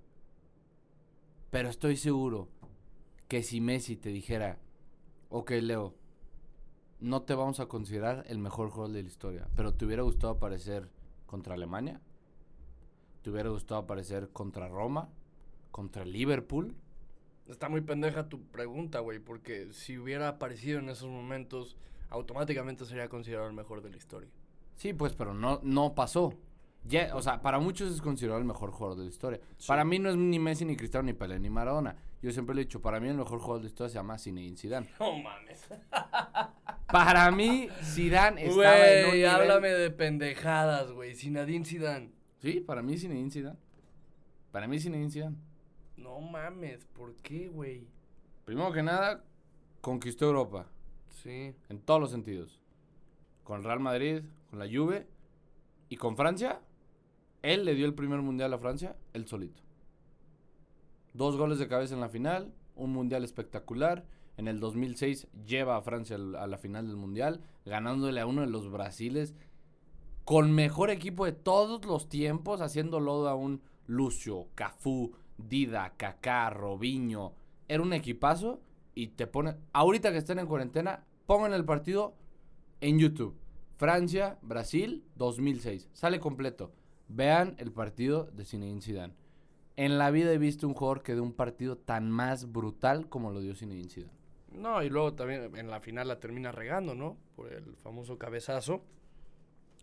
Pero 1.49 1.69
estoy 1.69 1.97
seguro 1.97 2.47
que 3.27 3.41
si 3.41 3.59
Messi 3.59 3.97
te 3.97 4.09
dijera, 4.09 4.59
ok, 5.29 5.49
Leo, 5.61 5.95
no 6.99 7.23
te 7.23 7.33
vamos 7.33 7.59
a 7.59 7.65
considerar 7.65 8.23
el 8.27 8.37
mejor 8.37 8.69
jugador 8.69 8.93
de 8.93 9.01
la 9.01 9.09
historia, 9.09 9.47
pero 9.55 9.73
te 9.73 9.85
hubiera 9.85 10.03
gustado 10.03 10.33
aparecer 10.33 10.89
contra 11.31 11.53
Alemania, 11.55 12.01
te 13.21 13.29
hubiera 13.29 13.49
gustado 13.49 13.79
aparecer 13.79 14.29
contra 14.29 14.67
Roma, 14.67 15.07
contra 15.71 16.03
Liverpool. 16.03 16.75
Está 17.47 17.69
muy 17.69 17.79
pendeja 17.79 18.27
tu 18.27 18.43
pregunta, 18.47 18.99
güey, 18.99 19.19
porque 19.19 19.71
si 19.71 19.97
hubiera 19.97 20.27
aparecido 20.27 20.79
en 20.79 20.89
esos 20.89 21.09
momentos, 21.09 21.77
automáticamente 22.09 22.85
sería 22.85 23.07
considerado 23.07 23.47
el 23.47 23.55
mejor 23.55 23.81
de 23.81 23.91
la 23.91 23.97
historia. 23.97 24.29
Sí, 24.75 24.93
pues, 24.93 25.13
pero 25.13 25.33
no, 25.33 25.61
no 25.63 25.95
pasó. 25.95 26.33
Ya, 26.83 27.15
o 27.15 27.21
sea, 27.21 27.41
para 27.41 27.59
muchos 27.59 27.93
es 27.93 28.01
considerado 28.01 28.39
el 28.39 28.45
mejor 28.45 28.71
jugador 28.71 28.97
de 28.97 29.03
la 29.03 29.09
historia. 29.09 29.39
Sí. 29.57 29.67
Para 29.67 29.85
mí 29.85 29.99
no 29.99 30.09
es 30.09 30.15
ni 30.15 30.39
Messi, 30.39 30.65
ni 30.65 30.75
Cristiano, 30.75 31.05
ni 31.05 31.13
Pelé, 31.13 31.39
ni 31.39 31.49
Maradona. 31.49 31.95
Yo 32.21 32.31
siempre 32.31 32.55
le 32.55 32.61
he 32.61 32.65
dicho, 32.65 32.81
para 32.81 32.99
mí 32.99 33.07
el 33.07 33.17
mejor 33.17 33.39
jugador 33.39 33.59
de 33.59 33.63
la 33.65 33.69
historia 33.69 33.89
se 33.89 33.95
llama 33.95 34.17
Zinedine 34.17 34.57
Zidane. 34.57 34.89
No 34.99 35.17
mames. 35.19 35.67
Para 36.91 37.31
mí, 37.31 37.69
Zidane 37.83 38.45
estaba 38.45 38.75
en 38.77 39.05
un 39.05 39.09
Güey, 39.11 39.15
nivel... 39.19 39.29
háblame 39.29 39.69
de 39.69 39.91
pendejadas, 39.91 40.91
güey. 40.91 41.15
Zinedine 41.15 41.63
Zidane. 41.63 42.11
Sí, 42.41 42.59
para 42.59 42.81
mí 42.81 42.97
Zinedine 42.97 43.31
Zidane. 43.31 43.57
Para 44.51 44.67
mí 44.67 44.77
Zinedine 44.79 45.09
Zidane. 45.09 45.37
No 45.95 46.19
mames, 46.19 46.83
¿por 46.85 47.15
qué, 47.17 47.47
güey? 47.47 47.87
Primero 48.43 48.73
que 48.73 48.83
nada, 48.83 49.23
conquistó 49.79 50.25
Europa. 50.25 50.67
Sí. 51.23 51.55
En 51.69 51.79
todos 51.79 52.01
los 52.01 52.11
sentidos. 52.11 52.59
Con 53.45 53.63
Real 53.63 53.79
Madrid, 53.79 54.23
con 54.49 54.59
la 54.59 54.65
Juve 54.65 55.07
y 55.87 55.95
con 55.95 56.17
Francia. 56.17 56.59
Él 57.41 57.65
le 57.65 57.75
dio 57.75 57.85
el 57.85 57.93
primer 57.93 58.21
mundial 58.21 58.53
a 58.53 58.59
Francia, 58.59 58.95
él 59.13 59.27
solito. 59.27 59.61
Dos 61.13 61.37
goles 61.37 61.59
de 61.59 61.67
cabeza 61.67 61.93
en 61.93 62.01
la 62.01 62.09
final, 62.09 62.53
un 62.75 62.91
mundial 62.91 63.23
espectacular. 63.23 64.05
En 64.37 64.47
el 64.47 64.59
2006 64.59 65.27
lleva 65.45 65.75
a 65.75 65.81
Francia 65.81 66.15
a 66.15 66.47
la 66.47 66.57
final 66.57 66.87
del 66.87 66.95
mundial, 66.95 67.41
ganándole 67.65 68.21
a 68.21 68.25
uno 68.25 68.41
de 68.41 68.47
los 68.47 68.71
Brasiles 68.71 69.35
con 70.23 70.51
mejor 70.51 70.89
equipo 70.89 71.25
de 71.25 71.33
todos 71.33 71.83
los 71.85 72.07
tiempos, 72.07 72.61
haciendo 72.61 72.99
lodo 72.99 73.27
a 73.27 73.35
un 73.35 73.61
Lucio, 73.87 74.47
Cafú, 74.55 75.13
Dida, 75.37 75.93
Kaká, 75.97 76.49
Robinho. 76.49 77.33
Era 77.67 77.83
un 77.83 77.93
equipazo 77.93 78.61
y 78.95 79.07
te 79.07 79.27
pone. 79.27 79.55
Ahorita 79.73 80.11
que 80.11 80.17
estén 80.17 80.39
en 80.39 80.47
cuarentena, 80.47 81.03
pongan 81.25 81.53
el 81.53 81.65
partido 81.65 82.15
en 82.79 82.99
YouTube. 82.99 83.35
Francia, 83.77 84.37
Brasil, 84.41 85.03
2006. 85.15 85.89
Sale 85.93 86.19
completo. 86.19 86.71
Vean 87.13 87.55
el 87.57 87.71
partido 87.71 88.29
de 88.31 88.45
Zinedine 88.45 88.81
Zidane. 88.81 89.13
En 89.75 89.97
la 89.97 90.11
vida 90.11 90.31
he 90.31 90.37
visto 90.37 90.67
un 90.67 90.73
jugador 90.73 91.03
que 91.03 91.13
dé 91.13 91.19
un 91.21 91.33
partido 91.33 91.77
tan 91.77 92.09
más 92.09 92.51
brutal 92.51 93.09
como 93.09 93.31
lo 93.31 93.41
dio 93.41 93.53
Zinedine 93.55 93.89
Zidane. 93.89 94.13
No, 94.53 94.81
y 94.83 94.89
luego 94.89 95.13
también 95.13 95.55
en 95.55 95.69
la 95.69 95.79
final 95.79 96.07
la 96.07 96.19
termina 96.19 96.51
regando, 96.51 96.95
¿no? 96.95 97.17
Por 97.35 97.51
el 97.51 97.75
famoso 97.77 98.17
cabezazo. 98.17 98.83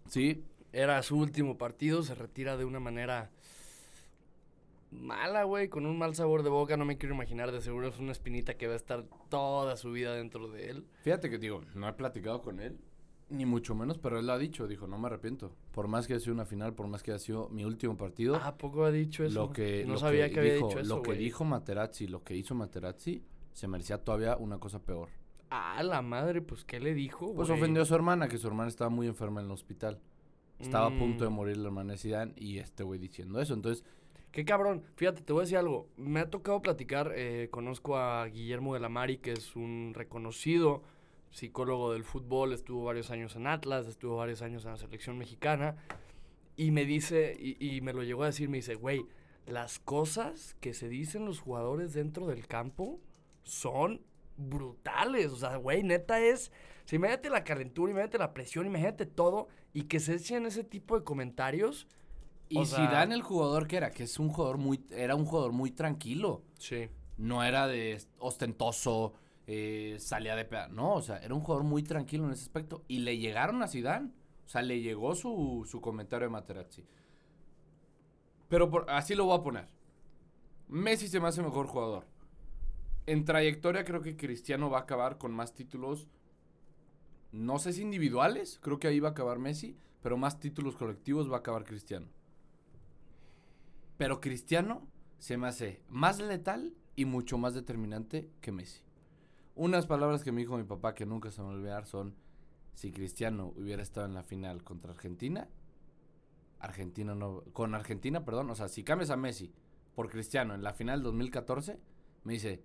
Sí, 0.08 0.44
Era 0.72 1.02
su 1.02 1.18
último 1.18 1.56
partido, 1.56 2.02
se 2.02 2.14
retira 2.14 2.56
de 2.58 2.64
una 2.66 2.78
manera 2.80 3.30
mala, 4.90 5.44
güey, 5.44 5.68
con 5.68 5.86
un 5.86 5.98
mal 5.98 6.14
sabor 6.14 6.42
de 6.42 6.50
boca. 6.50 6.76
No 6.76 6.84
me 6.84 6.98
quiero 6.98 7.14
imaginar, 7.14 7.52
de 7.52 7.60
seguro 7.60 7.88
es 7.88 7.98
una 7.98 8.12
espinita 8.12 8.54
que 8.54 8.66
va 8.66 8.74
a 8.74 8.76
estar 8.76 9.04
toda 9.28 9.76
su 9.76 9.92
vida 9.92 10.14
dentro 10.14 10.48
de 10.48 10.70
él. 10.70 10.86
Fíjate 11.02 11.30
que 11.30 11.38
digo, 11.38 11.62
no 11.74 11.88
he 11.88 11.92
platicado 11.94 12.42
con 12.42 12.60
él, 12.60 12.78
ni 13.30 13.44
mucho 13.46 13.74
menos, 13.74 13.98
pero 13.98 14.18
él 14.18 14.26
lo 14.26 14.32
ha 14.32 14.38
dicho, 14.38 14.66
dijo, 14.66 14.86
no 14.86 14.98
me 14.98 15.06
arrepiento. 15.06 15.52
Por 15.72 15.86
más 15.88 16.06
que 16.06 16.14
haya 16.14 16.20
sido 16.20 16.34
una 16.34 16.44
final, 16.46 16.74
por 16.74 16.86
más 16.88 17.02
que 17.02 17.10
haya 17.12 17.18
sido 17.18 17.48
mi 17.50 17.64
último 17.64 17.96
partido, 17.96 18.36
Ah, 18.36 18.48
¿a 18.48 18.56
poco 18.58 18.84
ha 18.84 18.90
dicho 18.90 19.24
eso? 19.24 19.34
lo 19.46 19.52
que, 19.52 19.84
no 19.86 19.94
lo 19.94 19.98
sabía 19.98 20.30
que, 20.30 20.40
había 20.40 20.54
dijo, 20.54 20.68
dicho 20.68 20.80
eso, 20.80 20.96
lo 20.96 21.02
que 21.02 21.12
dijo 21.14 21.44
Materazzi, 21.44 22.06
lo 22.06 22.22
que 22.24 22.34
hizo 22.36 22.54
Materazzi, 22.54 23.22
se 23.52 23.68
merecía 23.68 23.98
todavía 23.98 24.36
una 24.36 24.58
cosa 24.58 24.80
peor. 24.80 25.08
Ah, 25.50 25.82
la 25.82 26.02
madre, 26.02 26.40
pues, 26.42 26.64
¿qué 26.64 26.78
le 26.80 26.94
dijo, 26.94 27.34
Pues 27.34 27.50
ofendió 27.50 27.82
a 27.82 27.86
su 27.86 27.94
hermana, 27.94 28.28
que 28.28 28.38
su 28.38 28.46
hermana 28.46 28.68
estaba 28.68 28.90
muy 28.90 29.06
enferma 29.06 29.40
en 29.40 29.46
el 29.46 29.52
hospital. 29.52 29.98
Estaba 30.58 30.86
a 30.88 30.98
punto 30.98 31.24
de 31.24 31.30
Mm. 31.30 31.32
morir 31.34 31.56
la 31.56 31.68
hermana 31.68 31.92
de 31.92 31.98
Zidane 31.98 32.32
y 32.36 32.58
este 32.58 32.82
güey 32.82 32.98
diciendo 32.98 33.40
eso. 33.40 33.54
Entonces, 33.54 33.84
Qué 34.30 34.44
cabrón. 34.44 34.82
Fíjate, 34.96 35.22
te 35.22 35.32
voy 35.32 35.40
a 35.40 35.44
decir 35.44 35.56
algo. 35.56 35.88
Me 35.96 36.20
ha 36.20 36.28
tocado 36.28 36.60
platicar, 36.60 37.12
eh, 37.16 37.48
conozco 37.50 37.96
a 37.96 38.26
Guillermo 38.26 38.74
de 38.74 38.80
la 38.80 38.90
Mari, 38.90 39.16
que 39.18 39.32
es 39.32 39.56
un 39.56 39.92
reconocido 39.94 40.82
psicólogo 41.30 41.92
del 41.92 42.04
fútbol, 42.04 42.52
estuvo 42.52 42.84
varios 42.84 43.10
años 43.10 43.36
en 43.36 43.46
Atlas, 43.46 43.86
estuvo 43.86 44.16
varios 44.16 44.42
años 44.42 44.64
en 44.64 44.72
la 44.72 44.76
selección 44.76 45.18
mexicana, 45.18 45.76
y 46.56 46.70
me 46.70 46.84
dice, 46.84 47.36
y, 47.38 47.76
y 47.76 47.80
me 47.80 47.92
lo 47.92 48.02
llegó 48.02 48.22
a 48.24 48.26
decir, 48.26 48.48
me 48.48 48.56
dice, 48.58 48.74
güey, 48.74 49.04
las 49.46 49.78
cosas 49.78 50.56
que 50.60 50.74
se 50.74 50.88
dicen 50.88 51.24
los 51.24 51.40
jugadores 51.40 51.92
dentro 51.94 52.26
del 52.26 52.46
campo 52.46 53.00
son 53.44 54.02
brutales. 54.36 55.32
O 55.32 55.36
sea, 55.36 55.56
güey, 55.56 55.82
neta 55.82 56.20
es. 56.20 56.52
Si 56.84 56.96
imagínate 56.96 57.30
la 57.30 57.44
calentura, 57.44 57.90
imagínate 57.90 58.18
la 58.18 58.34
presión, 58.34 58.66
imagínate 58.66 59.06
todo. 59.06 59.48
Y 59.72 59.82
que 59.84 60.00
se 60.00 60.14
echen 60.16 60.46
ese 60.46 60.64
tipo 60.64 60.98
de 60.98 61.04
comentarios. 61.04 61.86
Y 62.50 62.58
O 62.58 62.64
si 62.64 62.76
sea- 62.76 62.90
Dan 62.90 63.12
el 63.12 63.22
jugador 63.22 63.66
que 63.66 63.76
era, 63.76 63.90
que 63.90 64.02
es 64.04 64.18
un 64.18 64.28
jugador 64.30 64.58
muy, 64.58 64.84
era 64.90 65.14
un 65.14 65.24
jugador 65.24 65.52
muy 65.52 65.70
tranquilo. 65.70 66.42
Sí. 66.58 66.88
No 67.16 67.42
era 67.42 67.66
de 67.66 68.00
ostentoso, 68.18 69.12
eh, 69.50 69.96
salía 69.98 70.36
de 70.36 70.44
peda. 70.44 70.68
No, 70.68 70.96
o 70.96 71.00
sea, 71.00 71.16
era 71.16 71.34
un 71.34 71.40
jugador 71.40 71.64
muy 71.64 71.82
tranquilo 71.82 72.26
en 72.26 72.32
ese 72.32 72.42
aspecto. 72.42 72.84
Y 72.86 72.98
le 72.98 73.16
llegaron 73.16 73.62
a 73.62 73.66
Zidane. 73.66 74.12
O 74.44 74.48
sea, 74.48 74.60
le 74.60 74.82
llegó 74.82 75.14
su, 75.14 75.66
su 75.66 75.80
comentario 75.80 76.26
de 76.26 76.32
Materazzi. 76.32 76.84
Pero 78.50 78.84
así 78.88 79.14
lo 79.14 79.24
voy 79.24 79.38
a 79.38 79.42
poner. 79.42 79.68
Messi 80.68 81.08
se 81.08 81.18
me 81.18 81.28
hace 81.28 81.42
mejor 81.42 81.66
jugador. 81.66 82.06
En 83.06 83.24
trayectoria 83.24 83.84
creo 83.84 84.02
que 84.02 84.18
Cristiano 84.18 84.68
va 84.68 84.80
a 84.80 84.82
acabar 84.82 85.16
con 85.16 85.32
más 85.32 85.54
títulos. 85.54 86.08
No 87.32 87.58
sé 87.58 87.72
si 87.72 87.80
individuales, 87.80 88.58
creo 88.62 88.78
que 88.78 88.88
ahí 88.88 89.00
va 89.00 89.08
a 89.08 89.12
acabar 89.12 89.38
Messi, 89.38 89.78
pero 90.02 90.18
más 90.18 90.40
títulos 90.40 90.76
colectivos 90.76 91.30
va 91.30 91.36
a 91.36 91.40
acabar 91.40 91.64
Cristiano. 91.64 92.06
Pero 93.96 94.20
Cristiano 94.20 94.86
se 95.18 95.38
me 95.38 95.48
hace 95.48 95.80
más 95.88 96.20
letal 96.20 96.74
y 96.96 97.06
mucho 97.06 97.38
más 97.38 97.54
determinante 97.54 98.30
que 98.42 98.52
Messi. 98.52 98.87
Unas 99.58 99.88
palabras 99.88 100.22
que 100.22 100.30
me 100.30 100.40
dijo 100.40 100.56
mi 100.56 100.62
papá 100.62 100.94
que 100.94 101.04
nunca 101.04 101.32
se 101.32 101.40
me 101.40 101.48
van 101.48 101.56
a 101.56 101.58
olvidar 101.58 101.86
son, 101.86 102.14
si 102.74 102.92
Cristiano 102.92 103.52
hubiera 103.56 103.82
estado 103.82 104.06
en 104.06 104.14
la 104.14 104.22
final 104.22 104.62
contra 104.62 104.92
Argentina, 104.92 105.48
Argentina 106.60 107.16
no, 107.16 107.42
con 107.52 107.74
Argentina, 107.74 108.24
perdón, 108.24 108.50
o 108.50 108.54
sea, 108.54 108.68
si 108.68 108.84
cambias 108.84 109.10
a 109.10 109.16
Messi 109.16 109.52
por 109.96 110.10
Cristiano 110.10 110.54
en 110.54 110.62
la 110.62 110.74
final 110.74 111.02
2014, 111.02 111.76
me 112.22 112.34
dice, 112.34 112.62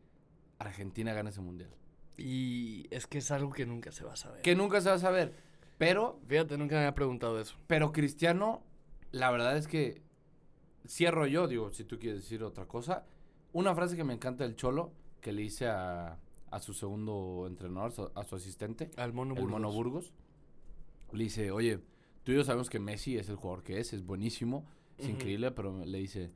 Argentina 0.60 1.14
gana 1.14 1.32
ese 1.32 1.42
mundial. 1.42 1.72
Y 2.16 2.86
es 2.92 3.08
que 3.08 3.18
es 3.18 3.32
algo 3.32 3.52
que 3.52 3.66
nunca 3.66 3.92
se 3.92 4.04
va 4.04 4.14
a 4.14 4.16
saber. 4.16 4.44
Que 4.44 4.56
nunca 4.56 4.80
se 4.80 4.90
va 4.90 4.96
a 4.96 5.00
saber, 5.00 5.34
pero 5.80 6.20
Fíjate, 6.28 6.60
nunca 6.60 6.76
me 6.76 6.82
había 6.82 6.94
preguntado 6.94 7.40
eso. 7.40 7.56
Pero 7.66 7.92
Cristiano, 7.92 8.62
la 9.12 9.32
verdad 9.32 9.58
es 9.58 9.68
que 9.68 10.04
cierro 10.88 11.26
yo, 11.26 11.48
digo, 11.48 11.72
si 11.72 11.86
tú 11.86 11.98
quieres 11.98 12.22
decir 12.22 12.44
otra 12.44 12.68
cosa. 12.68 13.08
Una 13.52 13.74
frase 13.74 13.96
que 13.96 14.04
me 14.04 14.14
encanta 14.14 14.44
del 14.44 14.56
Cholo, 14.56 14.94
que 15.22 15.32
le 15.32 15.42
hice 15.42 15.68
a, 15.68 16.20
a 16.54 16.60
su 16.60 16.74
segundo 16.74 17.46
entrenador, 17.48 18.12
a 18.16 18.24
su 18.24 18.36
asistente, 18.36 18.92
Al 18.98 19.14
Mono 19.14 19.34
el 19.34 19.42
Burgos. 19.42 19.52
Mono 19.52 19.72
Burgos. 19.72 20.14
Le 21.12 21.24
dice, 21.26 21.52
oye, 21.52 21.80
tú 22.24 22.32
y 22.32 22.36
yo 22.36 22.44
sabemos 22.44 22.70
que 22.70 22.80
Messi 22.80 23.18
es 23.18 23.30
el 23.30 23.36
jugador 23.36 23.64
que 23.64 23.80
es, 23.80 23.94
es 23.94 24.06
buenísimo, 24.06 24.66
es 24.98 25.10
increíble, 25.10 25.52
pero 25.52 25.84
le 25.86 25.98
dice, 25.98 26.32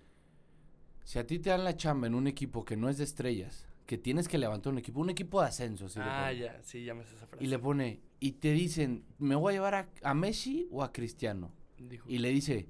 si 1.03 1.19
a 1.19 1.25
ti 1.25 1.39
te 1.39 1.49
dan 1.49 1.63
la 1.63 1.75
chamba 1.77 2.07
en 2.07 2.15
un 2.15 2.27
equipo 2.27 2.65
que 2.65 2.75
no 2.77 2.89
es 2.89 2.97
de 2.97 3.03
estrellas, 3.03 3.65
que 3.85 3.97
tienes 3.97 4.27
que 4.27 4.37
levantar 4.37 4.73
un 4.73 4.79
equipo, 4.79 4.99
un 4.99 5.09
equipo 5.09 5.39
de 5.41 5.47
ascenso, 5.47 5.85
así 5.85 5.99
Ah, 6.01 6.31
ya, 6.33 6.61
sí, 6.63 6.83
ya 6.83 6.93
me 6.93 7.05
sé 7.05 7.15
esa 7.15 7.25
frase. 7.27 7.43
Y 7.43 7.47
le 7.47 7.57
pone, 7.59 8.01
y 8.19 8.33
te 8.33 8.51
dicen, 8.51 9.05
¿me 9.17 9.35
voy 9.35 9.51
a 9.51 9.55
llevar 9.55 9.75
a, 9.75 9.89
a 10.03 10.13
Messi 10.13 10.67
o 10.71 10.83
a 10.83 10.91
Cristiano? 10.91 11.51
Dijo. 11.79 12.09
Y 12.09 12.17
le 12.17 12.29
dice, 12.29 12.67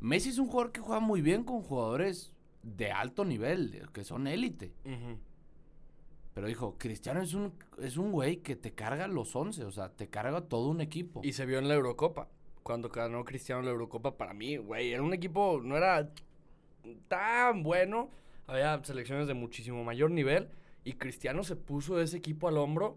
Messi 0.00 0.28
es 0.30 0.38
un 0.38 0.46
jugador 0.48 0.72
que 0.72 0.80
juega 0.80 1.00
muy 1.00 1.22
bien 1.22 1.44
con 1.44 1.62
jugadores 1.62 2.32
de 2.62 2.92
alto 2.92 3.24
nivel, 3.24 3.88
que 3.92 4.04
son 4.04 4.26
élite. 4.26 4.74
Ujú. 4.84 5.18
Pero 6.34 6.48
dijo, 6.48 6.76
Cristiano 6.78 7.22
es 7.22 7.32
un, 7.32 7.52
es 7.80 7.96
un 7.96 8.10
güey 8.10 8.38
que 8.38 8.56
te 8.56 8.74
carga 8.74 9.06
los 9.06 9.34
11, 9.34 9.64
o 9.64 9.70
sea, 9.70 9.90
te 9.90 10.08
carga 10.08 10.42
todo 10.42 10.68
un 10.68 10.80
equipo. 10.80 11.20
Y 11.22 11.32
se 11.32 11.46
vio 11.46 11.60
en 11.60 11.68
la 11.68 11.74
Eurocopa. 11.74 12.28
Cuando 12.64 12.88
ganó 12.88 13.24
Cristiano 13.24 13.62
la 13.62 13.70
Eurocopa, 13.70 14.16
para 14.16 14.34
mí, 14.34 14.56
güey, 14.56 14.92
era 14.92 15.02
un 15.02 15.14
equipo, 15.14 15.60
no 15.62 15.76
era 15.76 16.10
tan 17.06 17.62
bueno. 17.62 18.10
Había 18.48 18.82
selecciones 18.82 19.28
de 19.28 19.34
muchísimo 19.34 19.84
mayor 19.84 20.10
nivel. 20.10 20.48
Y 20.82 20.94
Cristiano 20.94 21.44
se 21.44 21.54
puso 21.54 22.00
ese 22.00 22.16
equipo 22.16 22.48
al 22.48 22.58
hombro. 22.58 22.96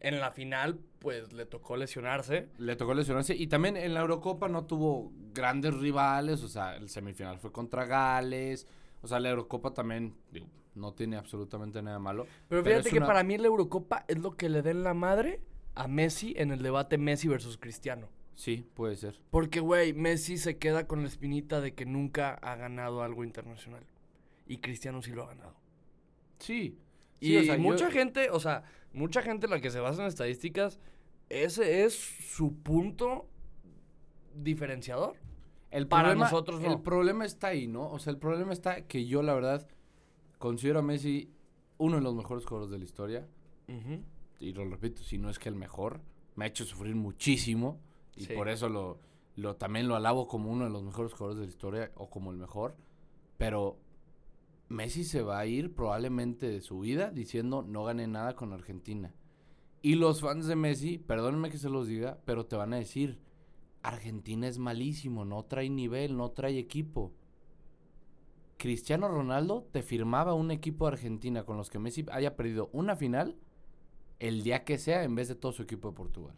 En 0.00 0.18
la 0.20 0.32
final, 0.32 0.80
pues 0.98 1.32
le 1.32 1.46
tocó 1.46 1.76
lesionarse. 1.76 2.48
Le 2.58 2.74
tocó 2.74 2.94
lesionarse. 2.94 3.34
Y 3.34 3.46
también 3.46 3.76
en 3.76 3.94
la 3.94 4.00
Eurocopa 4.00 4.48
no 4.48 4.64
tuvo 4.66 5.12
grandes 5.32 5.74
rivales, 5.74 6.42
o 6.42 6.48
sea, 6.48 6.76
el 6.76 6.88
semifinal 6.88 7.38
fue 7.38 7.52
contra 7.52 7.84
Gales. 7.84 8.66
O 9.02 9.06
sea, 9.06 9.20
la 9.20 9.30
Eurocopa 9.30 9.72
también 9.72 10.14
digo, 10.32 10.48
no 10.76 10.92
tiene 10.94 11.16
absolutamente 11.16 11.82
nada 11.82 11.98
malo. 11.98 12.26
Pero 12.48 12.62
fíjate 12.62 12.90
que 12.90 12.98
una- 12.98 13.06
para 13.06 13.22
mí 13.24 13.36
la 13.38 13.46
Eurocopa 13.46 14.04
es 14.08 14.18
lo 14.18 14.36
que 14.36 14.48
le 14.48 14.62
den 14.62 14.82
la 14.84 14.94
madre 14.94 15.40
a 15.74 15.88
Messi 15.88 16.34
en 16.36 16.50
el 16.52 16.62
debate 16.62 16.98
Messi 16.98 17.28
versus 17.28 17.58
Cristiano. 17.58 18.08
Sí, 18.34 18.66
puede 18.74 18.96
ser. 18.96 19.20
Porque, 19.30 19.60
güey, 19.60 19.92
Messi 19.94 20.36
se 20.36 20.58
queda 20.58 20.86
con 20.86 21.00
la 21.02 21.08
espinita 21.08 21.60
de 21.60 21.74
que 21.74 21.86
nunca 21.86 22.34
ha 22.34 22.54
ganado 22.56 23.02
algo 23.02 23.24
internacional. 23.24 23.84
Y 24.46 24.58
Cristiano 24.58 25.00
sí 25.02 25.10
lo 25.12 25.24
ha 25.24 25.28
ganado. 25.28 25.54
Sí. 26.38 26.78
Y 27.18 27.28
Sí, 27.28 27.36
o 27.38 27.42
sea, 27.44 27.56
yo- 27.56 27.62
mucha 27.62 27.90
gente, 27.90 28.28
o 28.30 28.38
sea, 28.38 28.64
mucha 28.92 29.22
gente 29.22 29.48
la 29.48 29.60
que 29.60 29.70
se 29.70 29.80
basa 29.80 30.02
en 30.02 30.08
estadísticas, 30.08 30.78
ese 31.30 31.84
es 31.84 31.94
su 31.94 32.54
punto 32.62 33.26
diferenciador. 34.34 35.16
El 35.70 35.88
Para 35.88 36.04
problema, 36.08 36.24
nosotros 36.26 36.60
no. 36.60 36.72
El 36.72 36.80
problema 36.80 37.24
está 37.24 37.48
ahí, 37.48 37.66
¿no? 37.66 37.90
O 37.90 37.98
sea, 37.98 38.12
el 38.12 38.18
problema 38.18 38.52
está 38.52 38.82
que 38.86 39.06
yo, 39.06 39.22
la 39.22 39.34
verdad, 39.34 39.66
considero 40.38 40.80
a 40.80 40.82
Messi 40.82 41.32
uno 41.78 41.96
de 41.96 42.02
los 42.02 42.14
mejores 42.14 42.44
jugadores 42.44 42.70
de 42.72 42.78
la 42.78 42.84
historia. 42.84 43.28
Y 44.38 44.52
lo 44.52 44.64
repito, 44.64 45.02
si 45.02 45.18
no 45.18 45.30
es 45.30 45.38
que 45.38 45.48
el 45.48 45.54
mejor. 45.56 46.00
Me 46.34 46.44
ha 46.44 46.48
hecho 46.48 46.64
sufrir 46.64 46.94
muchísimo. 46.94 47.80
Y 48.16 48.24
Sí. 48.24 48.32
por 48.34 48.48
eso 48.48 48.68
lo, 48.68 48.98
lo 49.36 49.56
también 49.56 49.88
lo 49.88 49.96
alabo 49.96 50.26
como 50.26 50.50
uno 50.50 50.64
de 50.64 50.70
los 50.70 50.82
mejores 50.82 51.12
jugadores 51.12 51.38
de 51.38 51.46
la 51.46 51.50
historia 51.50 51.92
o 51.96 52.08
como 52.10 52.30
el 52.30 52.36
mejor. 52.38 52.76
Pero 53.38 53.78
Messi 54.68 55.04
se 55.04 55.22
va 55.22 55.38
a 55.38 55.46
ir 55.46 55.74
probablemente 55.74 56.48
de 56.48 56.60
su 56.60 56.80
vida 56.80 57.10
diciendo 57.10 57.62
no 57.62 57.84
gané 57.84 58.06
nada 58.06 58.34
con 58.34 58.52
Argentina. 58.52 59.14
Y 59.82 59.94
los 59.94 60.20
fans 60.20 60.46
de 60.46 60.56
Messi, 60.56 60.98
perdónenme 60.98 61.50
que 61.50 61.58
se 61.58 61.68
los 61.70 61.86
diga, 61.86 62.18
pero 62.24 62.46
te 62.46 62.56
van 62.56 62.72
a 62.72 62.76
decir, 62.78 63.18
Argentina 63.82 64.48
es 64.48 64.58
malísimo, 64.58 65.24
no 65.24 65.44
trae 65.44 65.70
nivel, 65.70 66.16
no 66.16 66.30
trae 66.32 66.58
equipo. 66.58 67.12
Cristiano 68.58 69.08
Ronaldo 69.08 69.66
te 69.72 69.82
firmaba 69.82 70.34
un 70.34 70.50
equipo 70.50 70.86
de 70.86 70.92
Argentina 70.94 71.44
con 71.44 71.56
los 71.56 71.68
que 71.70 71.78
Messi 71.78 72.06
haya 72.10 72.36
perdido 72.36 72.70
una 72.72 72.96
final 72.96 73.36
el 74.18 74.42
día 74.42 74.64
que 74.64 74.78
sea 74.78 75.02
en 75.04 75.14
vez 75.14 75.28
de 75.28 75.34
todo 75.34 75.52
su 75.52 75.62
equipo 75.62 75.90
de 75.90 75.96
Portugal. 75.96 76.34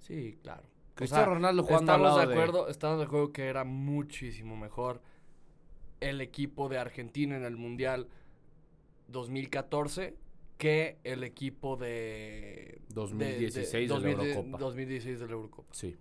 Sí, 0.00 0.38
claro. 0.42 0.62
Cristiano 0.94 1.34
Ronaldo 1.34 1.62
jugando 1.62 1.92
al 1.92 2.00
estamos 2.00 2.16
lado 2.18 2.20
de 2.20 2.26
de- 2.34 2.42
acuerdo, 2.42 2.68
estamos 2.68 2.98
de 2.98 3.04
acuerdo 3.04 3.32
que 3.32 3.46
era 3.46 3.64
muchísimo 3.64 4.56
mejor 4.56 5.00
el 6.00 6.20
equipo 6.20 6.68
de 6.68 6.78
Argentina 6.78 7.36
en 7.36 7.44
el 7.44 7.56
Mundial 7.56 8.08
2014 9.08 10.14
que 10.58 10.98
el 11.04 11.22
equipo 11.22 11.76
de 11.76 12.80
2016 12.88 13.90
de 13.90 14.00
la 14.00 14.10
Eurocopa. 14.10 14.58
2016 14.58 15.20
de 15.20 15.26
la 15.26 15.32
Eurocopa. 15.32 15.68
Sí. 15.74 15.96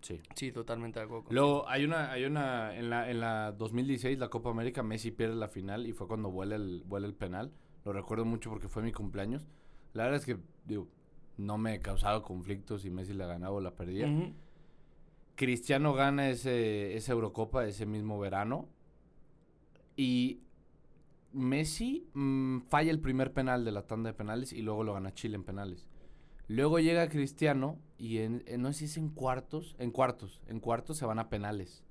Sí. 0.00 0.20
Sí, 0.34 0.52
totalmente 0.52 0.98
de 0.98 1.04
acuerdo. 1.04 1.26
Luego 1.30 1.68
hay 1.68 1.84
una, 1.84 2.10
hay 2.10 2.24
una, 2.24 2.76
en 2.76 2.90
la, 2.90 3.10
en 3.10 3.20
la 3.20 3.52
2016, 3.52 4.18
la 4.18 4.28
Copa 4.28 4.50
América, 4.50 4.82
Messi 4.82 5.10
pierde 5.10 5.36
la 5.36 5.48
final 5.48 5.86
y 5.86 5.92
fue 5.92 6.06
cuando 6.06 6.30
vuela 6.30 6.56
el, 6.56 6.82
vuela 6.86 7.06
el 7.06 7.14
penal. 7.14 7.52
Lo 7.84 7.92
recuerdo 7.92 8.24
mucho 8.24 8.50
porque 8.50 8.68
fue 8.68 8.82
mi 8.82 8.92
cumpleaños. 8.92 9.46
La 9.92 10.04
verdad 10.04 10.20
es 10.20 10.26
que, 10.26 10.38
digo, 10.64 10.88
no 11.36 11.58
me 11.58 11.80
causaba 11.80 12.22
conflictos 12.22 12.82
si 12.82 12.90
Messi 12.90 13.12
la 13.12 13.26
ganaba 13.26 13.56
o 13.56 13.60
la 13.60 13.74
perdía. 13.74 14.08
Cristiano 15.34 15.94
gana 15.94 16.28
ese, 16.28 16.96
esa 16.96 17.12
Eurocopa 17.12 17.66
ese 17.66 17.86
mismo 17.86 18.18
verano. 18.18 18.68
Y 19.96 20.40
Messi 21.32 22.08
mm, 22.12 22.60
falla 22.68 22.90
el 22.90 23.00
primer 23.00 23.32
penal 23.32 23.64
de 23.64 23.72
la 23.72 23.86
tanda 23.86 24.10
de 24.10 24.14
penales 24.14 24.52
y 24.52 24.62
luego 24.62 24.84
lo 24.84 24.94
gana 24.94 25.14
Chile 25.14 25.36
en 25.36 25.44
penales. 25.44 25.86
Luego 26.50 26.80
llega 26.80 27.08
Cristiano 27.08 27.78
y 27.96 28.18
en, 28.18 28.42
en- 28.46 28.62
no 28.62 28.72
sé 28.72 28.80
si 28.80 28.84
es 28.86 28.96
en 28.96 29.08
cuartos, 29.10 29.76
en 29.78 29.92
cuartos, 29.92 30.42
en 30.48 30.58
cuartos 30.58 30.98
se 30.98 31.06
van 31.06 31.20
a 31.20 31.28
penales. 31.28 31.84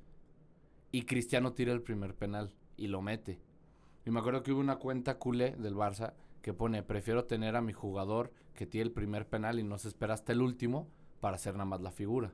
Y 0.92 1.04
Cristiano 1.04 1.54
tira 1.54 1.72
el 1.72 1.82
primer 1.82 2.14
penal 2.14 2.52
y 2.76 2.88
lo 2.88 3.02
mete. 3.02 3.40
Y 4.06 4.12
me 4.12 4.20
acuerdo 4.20 4.44
que 4.44 4.52
hubo 4.52 4.60
una 4.60 4.76
cuenta 4.76 5.18
culé 5.18 5.52
del 5.56 5.76
Barça 5.76 6.12
que 6.42 6.54
pone, 6.54 6.84
prefiero 6.84 7.24
tener 7.24 7.56
a 7.56 7.62
mi 7.62 7.72
jugador 7.72 8.34
que 8.54 8.66
tire 8.66 8.84
el 8.84 8.92
primer 8.92 9.28
penal 9.30 9.60
y 9.60 9.64
no 9.64 9.78
se 9.78 9.88
espera 9.88 10.14
hasta 10.14 10.34
el 10.34 10.42
último 10.42 10.90
para 11.22 11.36
hacer 11.38 11.54
nada 11.54 11.66
más 11.66 11.80
la 11.82 11.92
figura 11.92 12.34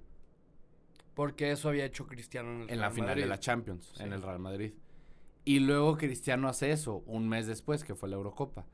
Porque 1.14 1.52
eso 1.52 1.70
había 1.70 1.86
hecho 1.86 2.08
Cristiano 2.08 2.50
en 2.52 2.62
el 2.64 2.70
en 2.72 2.80
la 2.80 2.88
Real 2.88 2.92
final 2.94 3.10
Madrid. 3.10 3.22
de 3.24 3.30
la 3.30 3.40
Champions, 3.40 3.94
en 4.00 4.14
el 4.14 4.22
Real 4.24 4.40
Madrid. 4.40 4.74
Y 5.44 5.60
luego 5.60 5.96
Cristiano 5.98 6.48
hace 6.48 6.72
eso 6.72 7.04
un 7.06 7.30
mes 7.30 7.46
después, 7.46 7.84
que 7.84 7.94
fue 7.94 8.10
la 8.10 8.16
Eurocopa. 8.16 8.66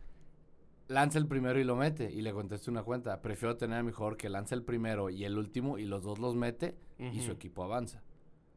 Lanza 0.91 1.19
el 1.19 1.27
primero 1.27 1.57
y 1.59 1.63
lo 1.63 1.75
mete. 1.75 2.11
Y 2.11 2.21
le 2.21 2.33
contesta 2.33 2.69
una 2.69 2.83
cuenta. 2.83 3.21
Prefiero 3.21 3.55
tener 3.55 3.79
a 3.79 3.83
mi 3.83 3.91
jugador 3.91 4.17
que 4.17 4.29
lanza 4.29 4.55
el 4.55 4.63
primero 4.63 5.09
y 5.09 5.23
el 5.23 5.37
último 5.37 5.77
y 5.77 5.85
los 5.85 6.03
dos 6.03 6.19
los 6.19 6.35
mete 6.35 6.75
y 6.99 7.21
su 7.21 7.31
equipo 7.31 7.63
avanza. 7.63 8.03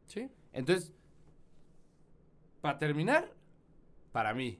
Sí. 0.05 0.29
Entonces, 0.51 0.93
para 2.61 2.77
terminar, 2.77 3.31
para 4.11 4.33
mí, 4.33 4.59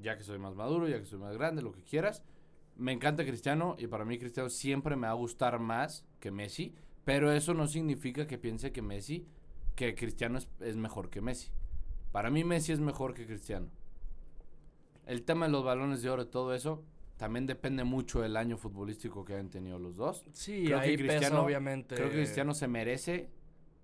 ya 0.00 0.16
que 0.16 0.24
soy 0.24 0.38
más 0.38 0.54
maduro, 0.54 0.88
ya 0.88 0.98
que 0.98 1.06
soy 1.06 1.18
más 1.18 1.34
grande, 1.36 1.62
lo 1.62 1.72
que 1.72 1.82
quieras, 1.82 2.22
me 2.76 2.92
encanta 2.92 3.24
Cristiano 3.24 3.76
y 3.78 3.86
para 3.86 4.04
mí 4.04 4.18
Cristiano 4.18 4.50
siempre 4.50 4.96
me 4.96 5.06
va 5.06 5.12
a 5.12 5.16
gustar 5.16 5.58
más 5.58 6.04
que 6.20 6.30
Messi, 6.30 6.74
pero 7.04 7.32
eso 7.32 7.54
no 7.54 7.66
significa 7.66 8.26
que 8.26 8.38
piense 8.38 8.72
que 8.72 8.82
Messi, 8.82 9.26
que 9.74 9.94
Cristiano 9.94 10.38
es, 10.38 10.48
es 10.60 10.76
mejor 10.76 11.10
que 11.10 11.20
Messi. 11.20 11.50
Para 12.12 12.30
mí 12.30 12.44
Messi 12.44 12.72
es 12.72 12.80
mejor 12.80 13.14
que 13.14 13.26
Cristiano. 13.26 13.68
El 15.06 15.22
tema 15.22 15.46
de 15.46 15.52
los 15.52 15.64
balones 15.64 16.02
de 16.02 16.10
oro 16.10 16.22
y 16.22 16.26
todo 16.26 16.54
eso 16.54 16.84
también 17.16 17.46
depende 17.46 17.84
mucho 17.84 18.20
del 18.20 18.36
año 18.36 18.58
futbolístico 18.58 19.24
que 19.24 19.34
hayan 19.34 19.48
tenido 19.48 19.78
los 19.78 19.96
dos. 19.96 20.26
Sí, 20.32 20.64
Creo 20.66 20.80
que 20.80 20.84
ahí 20.88 20.96
pesa 20.98 21.08
Cristiano- 21.18 21.42
obviamente. 21.44 21.94
Creo 21.94 22.08
que 22.10 22.16
Cristiano 22.16 22.52
se 22.52 22.68
merece 22.68 23.30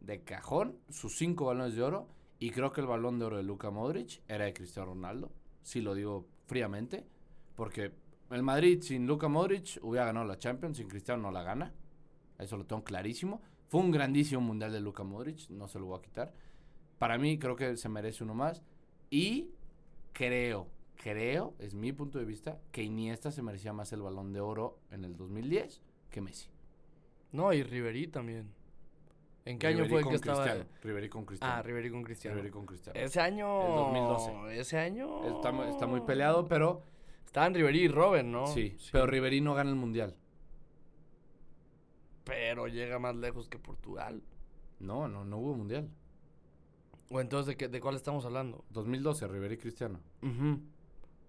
de 0.01 0.23
cajón 0.23 0.77
sus 0.91 1.17
cinco 1.17 1.47
balones 1.47 1.75
de 1.75 1.83
oro 1.83 2.09
y 2.39 2.51
creo 2.51 2.73
que 2.73 2.81
el 2.83 2.87
balón 2.89 3.19
de 3.19 3.25
oro 3.25 3.37
de 3.39 3.43
Luka 3.45 3.71
Modric 3.71 4.21
era 4.29 4.45
de 4.45 4.53
Cristiano 4.53 4.91
Ronaldo. 4.91 5.33
Sí 5.63 5.81
lo 5.81 5.95
digo 5.95 6.27
fríamente, 6.47 7.07
porque 7.55 7.93
el 8.31 8.43
Madrid 8.43 8.83
sin 8.83 9.07
Luka 9.07 9.29
Modric 9.29 9.79
hubiera 9.83 10.07
ganado 10.07 10.27
la 10.27 10.37
Champions, 10.39 10.77
sin 10.77 10.89
Cristiano 10.89 11.23
no 11.23 11.31
la 11.31 11.43
gana. 11.43 11.73
Eso 12.39 12.57
lo 12.57 12.67
tengo 12.67 12.83
clarísimo. 12.83 13.41
Fue 13.69 13.81
un 13.81 13.91
grandísimo 13.93 14.41
mundial 14.43 14.73
de 14.73 14.81
Luka 14.81 15.05
Modric, 15.05 15.49
no 15.51 15.69
se 15.69 15.79
lo 15.79 15.87
voy 15.87 15.99
a 15.99 16.03
quitar. 16.03 16.35
Para 16.99 17.17
mí 17.17 17.39
creo 17.39 17.57
que 17.57 17.77
se 17.77 17.89
merece 17.89 18.25
uno 18.25 18.35
más 18.35 18.63
y 19.09 19.51
creo, 20.13 20.67
creo, 20.97 21.55
es 21.59 21.75
mi 21.75 21.93
punto 21.93 22.19
de 22.19 22.25
vista, 22.25 22.59
que 22.71 22.83
Iniesta 22.83 23.31
se 23.31 23.43
merecía 23.43 23.73
más 23.73 23.93
el 23.93 24.03
balón 24.03 24.33
de 24.33 24.41
oro 24.41 24.79
en 24.91 25.05
el 25.05 25.17
2010 25.17 25.83
que 26.11 26.21
Messi. 26.21 26.49
No, 27.33 27.53
y 27.53 27.63
Riverí 27.63 28.09
también. 28.09 28.53
¿En 29.45 29.59
qué 29.59 29.69
año 29.69 29.87
fue 29.87 30.01
el 30.01 30.09
que 30.09 30.15
estaba? 30.15 30.45
Cristiano, 30.45 30.71
Ribery 30.83 31.09
con 31.09 31.25
Cristiano. 31.25 31.55
Ah, 31.55 31.63
Riverí 31.63 31.91
con 31.91 32.05
Cristiano. 32.05 32.37
Ribery 32.37 32.53
con 32.53 32.67
Cristiano. 32.67 33.01
Ese 33.01 33.21
año. 33.21 33.67
El 33.67 33.75
2012. 33.75 34.61
Ese 34.61 34.79
año. 34.79 35.37
Está, 35.37 35.69
está 35.69 35.87
muy 35.87 36.03
peleado, 36.03 36.47
pero 36.47 36.85
Estaban 37.33 37.55
Riverí 37.55 37.85
y 37.85 37.89
Robin, 37.89 38.31
¿no? 38.31 38.47
sí, 38.47 38.77
pero 38.93 39.07
Ribery 39.07 39.41
no 39.41 39.55
gana 39.55 39.71
el 39.71 39.77
mundial. 39.77 40.15
Pero 42.25 42.69
llega 42.69 42.99
más 42.99 43.17
lejos 43.17 43.49
que 43.49 43.59
Portugal. 43.59 44.23
No, 44.81 45.09
no, 45.09 45.25
no 45.25 45.39
hubo 45.39 45.55
mundial. 45.55 45.89
O 47.11 47.23
entonces, 47.23 47.47
¿de, 47.47 47.57
qué, 47.57 47.69
de 47.69 47.81
cuál 47.81 47.97
estamos 47.97 48.27
hablando? 48.27 48.67
2012, 48.69 49.27
Ribery 49.29 49.57
Cristiano. 49.57 49.99
Ujú. 50.21 50.61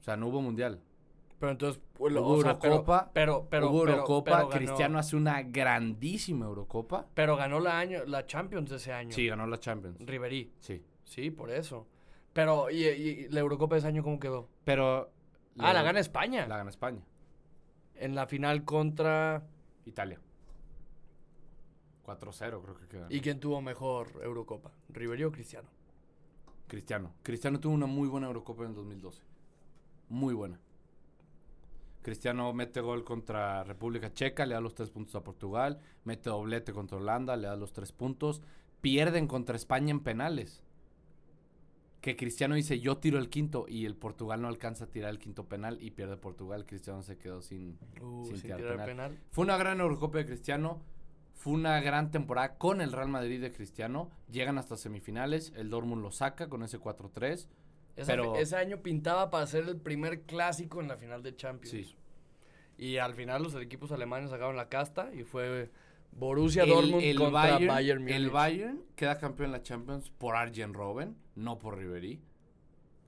O 0.04 0.06
sea, 0.06 0.18
no 0.18 0.28
hubo 0.28 0.42
mundial. 0.42 0.82
Pero 1.40 1.54
entonces. 1.54 1.82
pues, 1.94 2.14
Hubo 2.14 2.28
o 2.34 2.42
sea, 2.42 2.60
pero- 2.60 2.74
Eurocopa, 2.74 3.10
Pero, 3.14 3.48
pero, 3.50 3.70
hubo 3.70 3.80
pero- 3.86 3.94
Eurocopa, 3.94 4.50
Cristiano 4.50 5.00
hace 5.00 5.16
una 5.16 5.42
grandísima 5.44 6.46
Eurocopa. 6.46 7.08
Pero 7.14 7.38
ganó 7.38 7.62
la, 7.62 7.80
año, 7.80 8.04
la 8.06 8.26
Champions 8.26 8.70
ese 8.74 8.92
año. 8.92 9.14
Sí, 9.14 9.28
ganó 9.30 9.48
la 9.48 9.58
Champions. 9.62 9.98
Riverí. 10.02 10.52
Sí. 10.60 10.84
Sí, 11.06 11.32
por 11.32 11.52
eso. 11.52 11.88
Pero, 12.34 12.70
¿y, 12.70 12.84
y 12.86 13.30
la 13.30 13.40
Eurocopa 13.40 13.76
de 13.76 13.80
ese 13.80 13.88
año 13.88 14.04
cómo 14.04 14.20
quedó? 14.20 14.50
Pero 14.66 15.10
Ah, 15.58 15.72
la 15.72 15.84
gana 15.84 16.02
España. 16.02 16.48
La 16.48 16.58
gana 16.58 16.70
España. 16.70 17.02
En 17.96 18.14
la 18.14 18.28
final 18.28 18.66
contra. 18.66 19.44
Italia. 19.86 20.20
4-0 22.06 22.62
creo 22.62 22.76
que 22.76 22.88
queda. 22.88 23.08
¿Y 23.10 23.22
quién 23.22 23.40
tuvo 23.40 23.62
mejor 23.62 24.20
Eurocopa? 24.22 24.72
¿Riverí 24.90 25.24
o 25.24 25.32
Cristiano? 25.32 25.70
Cristiano. 26.68 27.14
Cristiano 27.24 27.60
tuvo 27.60 27.74
una 27.74 27.86
muy 27.86 28.10
buena 28.10 28.28
Eurocopa 28.28 28.64
en 28.64 28.70
el 28.70 28.76
2012. 28.76 29.22
Muy 30.14 30.36
buena. 30.36 30.60
Cristiano 32.04 32.54
mete 32.54 32.82
gol 32.82 33.04
contra 33.04 33.64
República 33.64 34.14
Checa, 34.14 34.46
le 34.46 34.54
da 34.54 34.62
los 34.62 34.76
tres 34.76 34.92
puntos 34.92 35.16
a 35.16 35.24
Portugal. 35.24 35.80
Mete 36.04 36.30
doblete 36.30 36.72
contra 36.72 36.98
Holanda, 37.00 37.36
le 37.36 37.48
da 37.48 37.56
los 37.56 37.74
tres 37.74 37.92
puntos. 37.92 38.44
Pierden 38.82 39.28
contra 39.28 39.56
España 39.56 39.90
en 39.90 40.02
penales. 40.02 40.62
Que 42.00 42.16
Cristiano 42.16 42.54
dice, 42.54 42.80
yo 42.80 42.98
tiro 42.98 43.18
el 43.18 43.30
quinto. 43.30 43.66
Y 43.68 43.88
el 43.88 43.96
Portugal 43.96 44.40
no 44.40 44.50
alcanza 44.50 44.86
a 44.86 44.88
tirar 44.92 45.10
el 45.10 45.18
quinto 45.18 45.46
penal 45.50 45.80
y 45.82 45.90
pierde 45.90 46.16
Portugal. 46.16 46.68
Cristiano 46.68 47.02
se 47.02 47.18
quedó 47.18 47.42
sin... 47.42 47.80
Uh, 48.00 48.24
Sin 48.26 48.36
sin, 48.36 48.42
tirar 48.44 48.60
tirar 48.60 48.74
penal. 48.74 48.88
penal. 48.88 49.20
Fue 49.32 49.44
una 49.46 49.58
gran 49.58 49.80
Eurocopa 49.80 50.20
de 50.20 50.28
Cristiano. 50.28 50.80
Fue 51.34 51.54
una 51.54 51.82
gran 51.82 52.12
temporada 52.12 52.60
con 52.60 52.82
el 52.82 52.92
Real 52.92 53.10
Madrid 53.10 53.42
de 53.42 53.52
Cristiano. 53.52 54.12
Llegan 54.30 54.60
hasta 54.60 54.78
semifinales. 54.78 55.54
El 55.56 55.72
Dortmund 55.72 56.04
lo 56.04 56.12
saca 56.12 56.50
con 56.50 56.62
ese 56.62 56.80
4-3. 56.80 57.48
Esa 57.96 58.14
Pero- 58.14 58.36
ese 58.38 58.56
año 58.56 58.82
pintaba 58.82 59.30
para 59.30 59.46
ser 59.48 59.66
el 59.68 59.78
primer 59.78 60.22
clásico 60.24 60.82
en 60.82 60.88
la 60.88 60.98
final 60.98 61.22
de 61.24 61.36
Champions. 61.36 61.70
Sí. 61.88 61.96
Y 62.78 62.98
al 62.98 63.14
final 63.14 63.44
los 63.44 63.54
equipos 63.56 63.92
alemanes 63.92 64.32
sacaron 64.32 64.56
la 64.56 64.68
casta 64.68 65.14
y 65.14 65.24
fue 65.24 65.70
Borussia 66.12 66.64
El, 66.64 66.70
Dortmund 66.70 67.04
el 67.04 67.18
contra 67.18 67.42
Bayern, 67.52 67.68
Bayern, 67.68 68.10
el. 68.10 68.30
Bayern 68.30 68.84
queda 68.96 69.18
campeón 69.20 69.48
en 69.48 69.52
la 69.54 69.62
Champions 69.64 70.10
por 70.12 70.36
Arjen 70.36 70.74
Robben, 70.74 71.16
no 71.36 71.60
por 71.60 71.78
Ribery. 71.78 72.20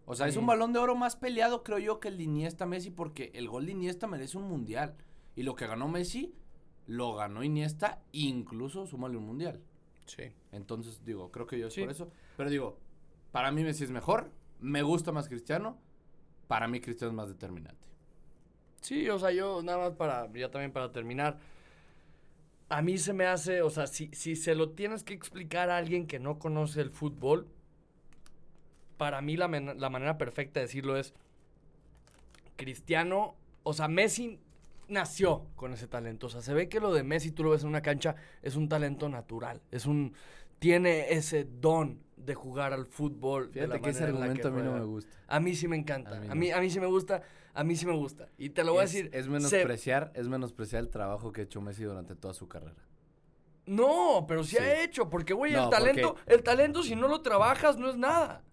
O 0.07 0.13
sea, 0.13 0.27
es 0.27 0.37
un 0.37 0.45
balón 0.45 0.71
de 0.71 0.77
oro 0.77 0.95
más 0.95 1.15
peleado, 1.15 1.63
creo 1.63 1.79
yo, 1.79 1.99
que 1.99 2.09
el 2.09 2.17
de 2.17 2.23
Iniesta 2.23 2.67
Messi, 2.67 2.91
porque 2.91 3.31
el 3.33 3.47
gol 3.49 3.65
de 3.65 3.71
Iniesta 3.71 4.05
merece 4.05 4.37
un 4.37 4.47
mundial. 4.47 4.95
Y 5.35 5.41
lo 5.41 5.55
que 5.55 5.65
ganó 5.65 5.87
Messi, 5.87 6.35
lo 6.85 7.15
ganó 7.15 7.43
Iniesta, 7.43 8.03
incluso 8.11 8.85
súmale 8.85 9.17
un 9.17 9.25
mundial. 9.25 9.61
Sí. 10.05 10.31
Entonces, 10.51 11.03
digo, 11.03 11.31
creo 11.31 11.47
que 11.47 11.57
yo 11.57 11.67
es 11.67 11.73
Sí. 11.73 11.81
por 11.81 11.89
eso. 11.89 12.11
Pero 12.37 12.51
digo, 12.51 12.77
para 13.31 13.51
mí 13.51 13.63
Messi 13.63 13.83
es 13.83 13.89
mejor, 13.89 14.29
me 14.65 14.81
gusta 14.81 15.11
más 15.11 15.29
Cristiano, 15.29 15.77
para 16.47 16.67
mí 16.67 16.79
Cristiano 16.81 17.11
es 17.11 17.15
más 17.15 17.29
determinante. 17.29 17.85
Sí, 18.81 19.09
o 19.09 19.17
sea, 19.17 19.31
yo 19.31 19.61
nada 19.63 19.77
más 19.77 19.93
para, 19.93 20.31
ya 20.33 20.51
también 20.51 20.71
para 20.71 20.91
terminar, 20.91 21.37
a 22.69 22.81
mí 22.81 22.97
se 22.97 23.13
me 23.13 23.25
hace, 23.25 23.61
o 23.61 23.69
sea, 23.69 23.87
si, 23.87 24.09
si 24.13 24.35
se 24.35 24.55
lo 24.55 24.71
tienes 24.71 25.03
que 25.03 25.13
explicar 25.13 25.69
a 25.69 25.77
alguien 25.77 26.07
que 26.07 26.19
no 26.19 26.39
conoce 26.39 26.81
el 26.81 26.89
fútbol, 26.89 27.47
para 28.97 29.21
mí 29.21 29.37
la, 29.37 29.47
la 29.47 29.89
manera 29.89 30.17
perfecta 30.17 30.59
de 30.59 30.65
decirlo 30.65 30.97
es, 30.97 31.13
Cristiano, 32.55 33.35
o 33.63 33.73
sea, 33.73 33.87
Messi 33.87 34.39
nació 34.87 35.45
con 35.55 35.73
ese 35.73 35.87
talento, 35.87 36.27
o 36.27 36.29
sea, 36.29 36.41
se 36.41 36.53
ve 36.53 36.69
que 36.69 36.79
lo 36.79 36.93
de 36.93 37.03
Messi, 37.03 37.31
tú 37.31 37.43
lo 37.43 37.51
ves 37.51 37.63
en 37.63 37.69
una 37.69 37.81
cancha, 37.81 38.15
es 38.41 38.55
un 38.55 38.69
talento 38.69 39.09
natural, 39.09 39.61
es 39.71 39.85
un, 39.85 40.13
tiene 40.59 41.11
ese 41.11 41.43
don 41.43 42.04
de 42.25 42.33
jugar 42.35 42.73
al 42.73 42.85
fútbol. 42.85 43.51
de 43.51 43.61
la 43.61 43.75
Fíjate 43.75 43.81
que 43.81 43.89
ese 43.91 44.03
argumento 44.05 44.47
a 44.47 44.51
mí 44.51 44.61
no 44.61 44.73
me 44.73 44.83
gusta. 44.85 45.11
A 45.27 45.39
mí 45.39 45.55
sí 45.55 45.67
me 45.67 45.75
encanta. 45.77 46.17
A 46.17 46.19
mí 46.19 46.27
A 46.29 46.35
mí, 46.35 46.49
no. 46.49 46.55
a 46.57 46.59
mí 46.61 46.69
sí 46.69 46.79
me 46.79 46.87
gusta. 46.87 47.21
A 47.53 47.63
mí 47.63 47.75
sí 47.75 47.85
me 47.85 47.93
gusta. 47.95 48.27
Y 48.37 48.49
te 48.49 48.63
lo 48.63 48.71
voy 48.73 48.79
a 48.79 48.83
decir. 48.83 49.09
es 49.13 49.25
se- 49.25 49.31
menospreciar, 49.31 50.11
es 50.15 50.27
menospreciar 50.27 50.81
el 50.81 50.89
trabajo 50.89 51.31
que 51.31 51.41
ha 51.41 51.43
hecho 51.45 51.61
Messi 51.61 51.83
durante 51.83 52.15
toda 52.15 52.33
su 52.33 52.47
carrera. 52.47 52.83
No, 53.65 54.25
pero 54.27 54.43
sí, 54.43 54.57
Sí. 54.57 54.63
ha 54.63 54.83
hecho. 54.83 55.09
Porque, 55.09 55.33
güey, 55.33 55.53
No, 55.53 55.63
el 55.65 55.69
talento, 55.69 56.15
el 56.27 56.43
talento, 56.43 56.83
si 56.83 56.95
no 56.95 57.07
lo 57.07 57.21
trabajas, 57.21 57.77
no 57.77 57.89
es 57.89 57.97
nada. 57.97 58.43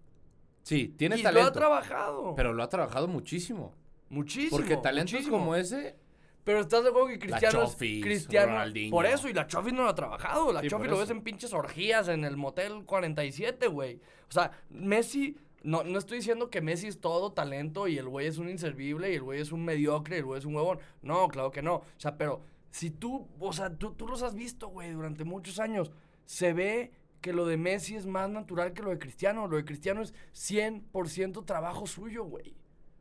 Sí, 0.63 0.87
tiene 0.97 1.15
y 1.15 1.19
lo 1.19 1.23
talento. 1.23 1.49
ha 1.49 1.51
trabajado. 1.53 2.35
Pero 2.35 2.53
lo 2.53 2.63
ha 2.63 2.69
trabajado 2.69 3.07
muchísimo. 3.07 3.75
muchísimo. 4.09 4.55
Porque 4.57 4.77
talentos 4.77 5.13
muchísimo. 5.13 5.37
como 5.39 5.55
ese, 5.55 5.97
Pero 6.43 6.59
estás 6.59 6.83
de 6.83 6.89
acuerdo 6.89 7.07
que 7.07 7.19
Cristiano 7.19 7.63
es 7.63 7.71
Chofis, 7.71 8.03
Cristiano. 8.03 8.53
Ronaldinho. 8.53 8.91
Por 8.91 9.05
eso, 9.05 9.29
y 9.29 9.33
la 9.33 9.47
Chofis 9.47 9.73
no 9.73 9.83
lo 9.83 9.89
ha 9.89 9.95
trabajado. 9.95 10.51
La 10.51 10.61
Sí, 10.61 10.67
Chofis 10.67 10.89
lo 10.89 10.97
ves 10.97 11.09
en 11.09 11.21
pinches 11.21 11.53
orgías 11.53 12.07
en 12.09 12.25
el 12.25 12.35
Motel 12.37 12.83
47, 12.85 13.67
güey. 13.67 13.99
O 14.27 14.31
sea, 14.31 14.51
Messi. 14.69 15.37
No, 15.63 15.85
no 15.85 15.97
estoy 15.97 16.17
diciendo 16.17 16.49
que 16.49 16.59
Messi 16.59 16.87
es 16.87 16.99
todo 16.99 17.31
talento 17.31 17.87
y 17.87 17.97
el 17.97 18.09
güey 18.09 18.27
es 18.27 18.37
un 18.37 18.49
inservible 18.49 19.09
y 19.11 19.15
el 19.15 19.23
güey 19.23 19.39
es 19.39 19.53
un 19.53 19.63
mediocre 19.63 20.17
y 20.17 20.19
el 20.19 20.25
güey 20.25 20.39
es 20.39 20.45
un 20.45 20.55
huevón. 20.55 20.79
No, 21.01 21.29
claro 21.29 21.51
que 21.51 21.61
no. 21.61 21.75
O 21.75 21.85
sea, 21.95 22.17
pero 22.17 22.41
si 22.69 22.89
tú, 22.89 23.29
o 23.39 23.53
sea, 23.53 23.73
tú, 23.73 23.93
tú 23.93 24.05
los 24.05 24.23
has 24.23 24.35
visto, 24.35 24.67
güey, 24.67 24.91
durante 24.91 25.23
muchos 25.23 25.59
años. 25.59 25.91
Se 26.25 26.51
ve 26.51 26.91
que 27.21 27.31
lo 27.31 27.45
de 27.45 27.55
Messi 27.55 27.95
es 27.95 28.05
más 28.05 28.29
natural 28.29 28.73
que 28.73 28.83
lo 28.83 28.89
de 28.89 28.99
Cristiano. 28.99 29.47
Lo 29.47 29.55
de 29.55 29.63
Cristiano 29.63 30.01
es 30.01 30.13
100% 30.33 31.45
trabajo 31.45 31.87
suyo, 31.87 32.25
güey. 32.25 32.53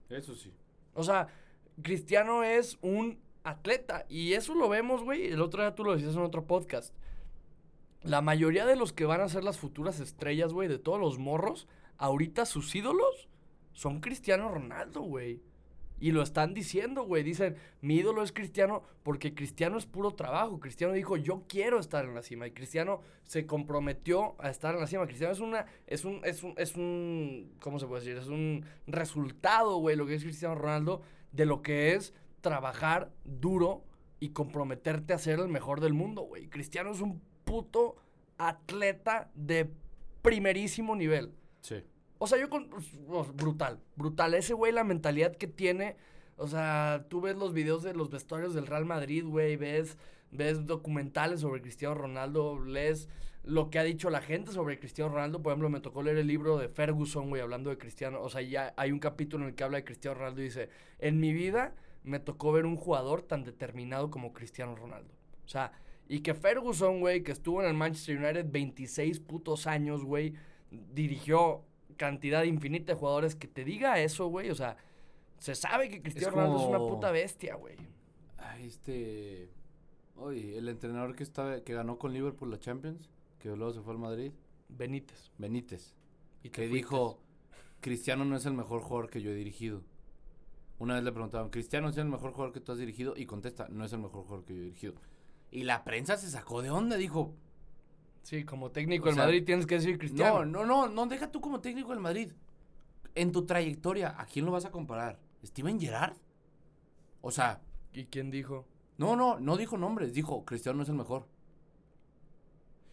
eso 0.09 0.37
sí. 0.37 0.53
O 0.95 1.03
sea, 1.03 1.27
Cristiano 1.83 2.45
es 2.45 2.79
un 2.83 3.19
atleta. 3.45 4.05
Y 4.09 4.35
eso 4.35 4.55
lo 4.55 4.69
vemos, 4.69 5.03
güey. 5.03 5.27
El 5.27 5.41
otro 5.41 5.63
día 5.63 5.75
tú 5.75 5.85
lo 5.85 5.95
decías 5.95 6.15
en 6.15 6.23
otro 6.23 6.47
podcast. 6.47 6.95
La 8.03 8.21
mayoría 8.21 8.67
de 8.67 8.77
los 8.77 8.93
que 8.93 9.05
van 9.05 9.21
a 9.21 9.29
ser 9.29 9.45
las 9.45 9.59
futuras 9.59 10.01
estrellas, 10.01 10.53
güey, 10.53 10.69
de 10.69 10.79
todos 10.79 11.01
los 11.01 11.19
morros, 11.19 11.69
ahorita 11.99 12.47
sus 12.47 12.75
ídolos 12.75 13.29
son 13.73 14.01
Cristiano 14.01 14.49
Ronaldo, 14.49 15.03
güey. 15.03 15.41
Y 16.01 16.11
lo 16.11 16.21
están 16.21 16.53
diciendo, 16.53 17.05
güey. 17.05 17.23
Dicen, 17.23 17.55
mi 17.81 17.95
ídolo 17.95 18.25
es 18.25 18.33
Cristiano 18.33 18.83
porque 19.05 19.35
Cristiano 19.35 19.79
es 19.79 19.87
puro 19.87 20.11
trabajo. 20.11 20.59
Cristiano 20.59 20.93
dijo, 20.95 21.17
yo 21.17 21.45
quiero 21.49 21.79
estar 21.79 22.05
en 22.05 22.13
la 22.13 22.23
cima. 22.23 22.49
Y 22.49 22.51
Cristiano 22.51 23.03
se 23.23 23.47
comprometió 23.47 24.35
a 24.41 24.51
estar 24.51 24.75
en 24.75 24.81
la 24.81 24.89
cima. 24.89 25.07
Cristiano 25.07 25.33
es 25.33 25.39
una, 25.39 25.67
es 25.87 26.05
un, 26.05 26.21
es 26.25 26.43
un, 26.43 26.55
es 26.57 26.75
un, 26.75 27.53
¿cómo 27.61 27.79
se 27.79 27.87
puede 27.87 28.01
decir? 28.01 28.17
Es 28.17 28.27
un 28.27 28.65
resultado, 28.89 29.77
güey, 29.77 29.95
lo 29.95 30.05
que 30.05 30.17
es 30.17 30.25
Cristiano 30.25 30.57
Ronaldo, 30.57 31.03
de 31.31 31.47
lo 31.47 31.63
que 31.63 31.95
es 31.95 32.13
trabajar 32.43 33.11
duro 33.25 33.85
y 34.21 34.29
comprometerte 34.29 35.15
a 35.15 35.19
ser 35.19 35.41
el 35.41 35.49
mejor 35.49 35.81
del 35.81 35.95
mundo, 35.95 36.23
güey. 36.23 36.49
Cristiano 36.49 36.91
es 36.93 37.01
un 37.01 37.21
puto 37.45 37.97
atleta 38.39 39.31
de 39.35 39.71
primerísimo 40.23 40.95
nivel. 40.95 41.33
Sí. 41.61 41.83
O 42.19 42.27
sea, 42.27 42.39
yo 42.39 42.49
con. 42.49 42.71
oh, 43.09 43.25
brutal, 43.25 43.81
brutal. 43.97 44.35
Ese 44.35 44.55
güey, 44.55 44.73
la 44.73 44.85
mentalidad 44.85 45.35
que 45.35 45.49
tiene. 45.49 45.97
O 46.37 46.47
sea, 46.47 47.07
tú 47.09 47.21
ves 47.21 47.37
los 47.37 47.53
videos 47.53 47.83
de 47.83 47.95
los 47.95 48.11
vestuarios 48.11 48.55
del 48.55 48.69
Real 48.69 48.85
Madrid, 48.85 49.25
güey. 49.25 49.57
Ves, 49.57 49.99
ves 50.31 50.67
documentales 50.67 51.41
sobre 51.41 51.61
Cristiano 51.61 51.97
Ronaldo. 51.97 52.65
Lees 52.65 53.09
lo 53.43 53.71
que 53.71 53.81
ha 53.81 53.83
dicho 53.83 54.09
la 54.09 54.21
gente 54.21 54.53
sobre 54.53 54.79
Cristiano 54.79 55.11
Ronaldo. 55.11 55.43
Por 55.43 55.51
ejemplo, 55.51 55.69
me 55.69 55.81
tocó 55.81 56.03
leer 56.03 56.19
el 56.19 56.29
libro 56.29 56.59
de 56.59 56.69
Ferguson, 56.69 57.29
güey, 57.29 57.43
hablando 57.43 57.71
de 57.71 57.79
Cristiano. 57.79 58.23
O 58.23 58.29
sea, 58.29 58.41
ya 58.41 58.73
hay 58.77 58.93
un 58.93 59.01
capítulo 59.01 59.43
en 59.43 59.51
el 59.51 59.57
que 59.57 59.65
habla 59.65 59.79
de 59.79 59.85
Cristiano 59.85 60.17
Ronaldo 60.19 60.43
y 60.43 60.45
dice: 60.45 60.69
En 61.01 61.19
mi 61.19 61.33
vida 61.33 61.75
me 62.05 62.19
tocó 62.21 62.53
ver 62.53 62.67
un 62.67 62.77
jugador 62.77 63.23
tan 63.23 63.45
determinado 63.45 64.11
como 64.11 64.33
Cristiano 64.33 64.75
Ronaldo. 64.75 65.15
O 65.45 65.49
sea, 65.49 65.73
y 66.09 66.21
que 66.21 66.35
Ferguson, 66.35 67.01
güey, 67.01 67.23
que 67.23 67.33
estuvo 67.33 67.63
en 67.63 67.69
el 67.69 67.75
Manchester 67.75 68.19
United 68.19 68.47
26 68.51 69.21
putos 69.21 69.67
años, 69.67 70.05
güey, 70.05 70.35
dirigió 70.71 71.65
cantidad 71.97 72.43
infinita 72.45 72.93
de 72.93 72.99
jugadores 72.99 73.37
que 73.37 73.49
te 73.49 73.65
diga 73.65 74.01
eso, 74.01 74.27
güey, 74.29 74.51
o 74.51 74.55
sea, 74.55 74.77
Se 75.39 75.55
sabe 75.55 75.89
que 75.89 76.01
Cristiano 76.01 76.37
Ronaldo 76.37 76.57
es 76.59 76.69
una 76.69 76.79
puta 76.79 77.11
bestia, 77.11 77.57
güey. 77.57 77.77
Ay, 78.37 78.67
este. 78.67 79.51
Oye, 80.17 80.57
el 80.57 80.69
entrenador 80.69 81.17
que 81.17 81.25
estaba, 81.25 81.63
que 81.63 81.75
ganó 81.75 81.99
con 81.99 82.13
Liverpool 82.13 82.51
la 82.51 82.61
Champions, 82.61 83.11
que 83.41 83.49
luego 83.49 83.73
se 83.73 83.81
fue 83.81 83.95
al 83.95 83.99
Madrid, 83.99 84.33
Benítez. 84.69 85.33
Benítez, 85.39 85.95
Y 86.45 86.51
que 86.51 86.69
dijo, 86.69 87.19
Cristiano 87.81 88.25
no 88.25 88.37
es 88.37 88.47
el 88.47 88.55
mejor 88.55 88.83
jugador 88.83 89.11
que 89.11 89.21
yo 89.21 89.31
he 89.31 89.35
dirigido. 89.35 89.83
Una 90.83 90.95
vez 90.95 91.05
le 91.05 91.13
preguntaron, 91.13 91.49
Cristiano 91.49 91.89
es 91.91 91.97
el 91.97 92.07
mejor 92.07 92.33
jugador 92.33 92.53
que 92.53 92.59
tú 92.59 92.73
has 92.73 92.79
dirigido, 92.79 93.15
y 93.17 93.25
contesta, 93.25 93.69
no 93.71 93.85
es 93.85 93.93
el 93.93 94.01
mejor 94.01 94.25
jugador 94.25 94.45
que 94.45 94.53
yo 94.53 94.61
he 94.61 94.65
dirigido. 94.65 94.95
Y 95.53 95.63
la 95.63 95.85
prensa 95.85 96.17
se 96.17 96.29
sacó 96.29 96.61
de 96.61 96.71
onda, 96.71 96.97
dijo, 96.97 97.37
Sí, 98.25 98.45
como 98.45 98.73
técnico 98.73 99.07
del 99.07 99.15
Madrid 99.15 99.45
tienes 99.45 99.67
que 99.67 99.77
decir 99.77 99.97
Cristiano. 99.97 100.45
no, 100.45 100.65
no, 100.65 100.89
no, 100.89 100.89
no, 100.89 101.07
deja 101.07 101.31
tú 101.31 101.41
como 101.41 101.61
técnico 101.61 101.91
del 101.91 102.01
Madrid. 102.01 102.33
En 103.15 103.31
tu 103.31 103.47
trayectoria, 103.47 104.21
¿a 104.21 104.27
quién 104.27 104.45
lo 104.45 104.51
vas 104.51 104.65
a 104.65 104.73
comparar? 104.73 105.21
¿Steven 105.45 105.79
Gerrard? 105.79 106.17
O 107.21 107.31
sea, 107.31 107.61
¿Y 107.93 108.07
quién 108.07 108.33
dijo? 108.33 108.67
No, 108.99 109.15
no, 109.15 109.39
no 109.39 109.57
dijo 109.57 109.79
nombres, 109.79 110.13
dijo 110.13 110.45
Cristiano 110.45 110.79
no 110.79 110.83
es 110.83 110.89
el 110.89 110.97
mejor. 110.97 111.29